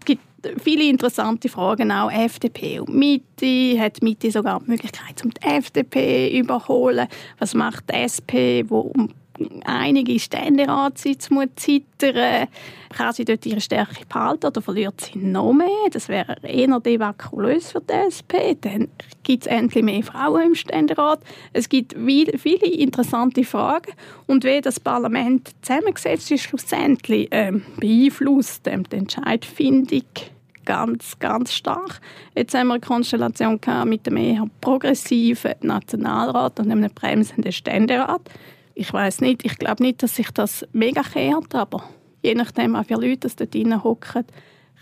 es 0.00 0.04
gibt 0.04 0.22
viele 0.60 0.88
interessante 0.88 1.48
Fragen, 1.48 1.92
auch 1.92 2.10
FDP 2.10 2.80
und 2.80 2.94
Mitte. 2.94 3.80
Hat 3.80 4.02
Mitte 4.02 4.30
sogar 4.30 4.60
die 4.60 4.70
Möglichkeit, 4.70 5.24
um 5.24 5.30
die 5.30 5.46
FDP 5.46 6.30
zu 6.30 6.38
überholen? 6.38 7.06
Was 7.38 7.54
macht 7.54 7.84
die 7.88 7.94
SP, 8.02 8.64
wo 8.68 8.80
um 8.80 9.10
einige 9.64 10.18
Ständeratssitze 10.18 11.32
muss 11.32 11.48
zittern 11.56 12.48
Kann 12.90 13.12
sie 13.12 13.24
dort 13.24 13.46
ihre 13.46 13.60
Stärke 13.60 14.04
behalten 14.08 14.46
oder 14.46 14.60
verliert 14.62 15.00
sie 15.00 15.18
noch 15.18 15.52
mehr? 15.52 15.68
Das 15.90 16.08
wäre 16.08 16.36
eher 16.42 16.80
devakulös 16.80 17.72
für 17.72 17.80
die 17.80 17.92
SP. 17.92 18.56
Dann 18.60 18.88
gibt 19.22 19.46
es 19.46 19.52
endlich 19.52 19.84
mehr 19.84 20.02
Frauen 20.02 20.48
im 20.48 20.54
Ständerat. 20.54 21.20
Es 21.52 21.68
gibt 21.68 21.94
viele 21.94 22.66
interessante 22.66 23.44
Fragen. 23.44 23.92
Und 24.26 24.44
wie 24.44 24.60
das 24.60 24.80
Parlament 24.80 25.50
zusammengesetzt 25.62 26.30
ist, 26.30 26.44
schlussendlich 26.44 27.28
ähm, 27.30 27.62
beeinflusst 27.78 28.66
ähm, 28.66 28.84
die 28.90 28.96
Entscheidfindung 28.96 30.02
ganz, 30.64 31.18
ganz 31.18 31.52
stark. 31.52 32.00
Jetzt 32.36 32.54
haben 32.54 32.68
wir 32.68 32.74
eine 32.74 32.80
Konstellation 32.80 33.58
mit 33.86 34.06
einem 34.06 34.16
eher 34.16 34.44
progressiven 34.60 35.54
Nationalrat 35.62 36.60
und 36.60 36.70
einem 36.70 36.90
bremsenden 36.94 37.50
Ständerat 37.50 38.22
ich 38.80 38.94
weiß 38.94 39.20
nicht, 39.20 39.44
ich 39.44 39.58
glaube 39.58 39.82
nicht, 39.82 40.02
dass 40.02 40.16
sich 40.16 40.30
das 40.30 40.66
mega 40.72 41.02
kehrt, 41.02 41.54
aber 41.54 41.84
je 42.22 42.34
nachdem, 42.34 42.72
wie 42.72 42.84
viele 42.84 43.08
Leute 43.08 43.28
dort 43.28 43.52
drin 43.52 43.84
hocken, 43.84 44.24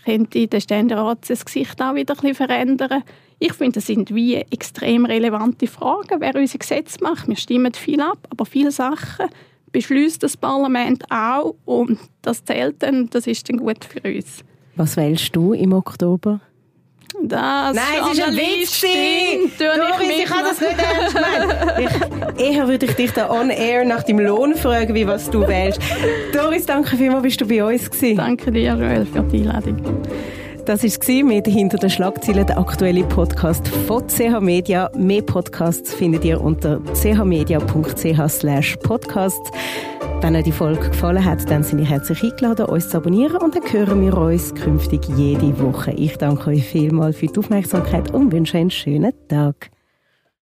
könnte 0.05 0.47
der 0.47 0.61
Ständerat 0.61 1.29
das 1.29 1.43
Gesicht 1.43 1.81
auch 1.81 1.95
wieder 1.95 2.13
ein 2.13 2.21
bisschen 2.21 2.35
verändern. 2.35 3.03
Ich 3.39 3.51
finde, 3.51 3.73
das 3.73 3.87
sind 3.87 4.15
wie 4.15 4.35
extrem 4.35 5.03
relevante 5.03 5.67
Fragen, 5.67 6.21
wer 6.21 6.33
unser 6.33 6.59
Gesetz 6.59 7.01
macht. 7.01 7.27
Wir 7.27 7.35
stimmen 7.35 7.73
viel 7.73 7.99
ab, 7.99 8.19
aber 8.29 8.45
viele 8.45 8.71
Sachen 8.71 9.27
beschließt 9.73 10.23
das 10.23 10.37
Parlament 10.37 11.03
auch 11.11 11.55
und 11.65 11.99
das 12.21 12.45
zählt 12.45 12.81
dann, 12.81 13.09
das 13.09 13.27
ist 13.27 13.49
dann 13.49 13.57
gut 13.57 13.83
für 13.83 14.01
uns. 14.15 14.45
Was 14.77 14.95
wählst 14.95 15.35
du 15.35 15.51
im 15.51 15.73
Oktober? 15.73 16.39
Das 17.21 17.75
Nein, 17.75 17.83
es 18.11 18.17
ist 18.17 18.23
ein 18.23 18.35
Witz. 18.35 18.81
Doris, 19.57 20.19
ich, 20.19 20.25
kann 20.25 20.43
das 20.43 20.61
nicht 20.61 20.75
ernst 20.77 21.15
meinen. 21.15 22.37
eher 22.37 22.67
würde 22.67 22.85
ich 22.85 22.93
dich 22.93 23.11
da 23.11 23.29
on 23.29 23.49
air 23.49 23.83
nach 23.83 24.03
deinem 24.03 24.25
Lohn 24.25 24.55
fragen, 24.55 24.93
wie 24.93 25.07
was 25.07 25.29
du 25.29 25.47
wählst. 25.47 25.81
Doris, 26.33 26.65
danke 26.65 26.95
vielmals, 26.95 27.23
bist 27.23 27.41
du 27.41 27.47
bei 27.47 27.63
uns 27.63 27.89
gewesen. 27.89 28.17
Danke 28.17 28.51
dir, 28.51 28.75
Joel, 28.75 29.05
für 29.05 29.21
die 29.23 29.39
Einladung. 29.39 29.77
Das 30.69 30.83
war 30.83 31.23
mit 31.23 31.47
«Hinter 31.47 31.79
den 31.79 31.89
Schlagzeilen», 31.89 32.45
der 32.45 32.59
aktuelle 32.59 33.03
Podcast 33.03 33.67
von 33.67 34.07
CH 34.07 34.39
Media. 34.39 34.91
Mehr 34.95 35.23
Podcasts 35.23 35.95
findet 35.95 36.23
ihr 36.23 36.39
unter 36.39 36.79
chmedia.ch 36.93 38.79
podcasts. 38.83 39.51
Wenn 40.21 40.35
euch 40.35 40.43
die 40.43 40.51
Folge 40.51 40.91
gefallen 40.91 41.25
hat, 41.25 41.49
dann 41.49 41.63
sind 41.63 41.79
ihr 41.79 41.87
herzlich 41.87 42.21
eingeladen, 42.21 42.67
uns 42.67 42.87
zu 42.87 42.97
abonnieren 42.97 43.37
und 43.37 43.55
dann 43.55 43.63
hören 43.73 44.05
wir 44.05 44.15
uns 44.15 44.53
künftig 44.53 45.01
jede 45.17 45.59
Woche. 45.59 45.89
Ich 45.93 46.17
danke 46.17 46.51
euch 46.51 46.63
vielmals 46.63 47.17
für 47.17 47.25
die 47.25 47.39
Aufmerksamkeit 47.39 48.13
und 48.13 48.31
wünsche 48.31 48.59
einen 48.59 48.69
schönen 48.69 49.13
Tag. 49.27 49.71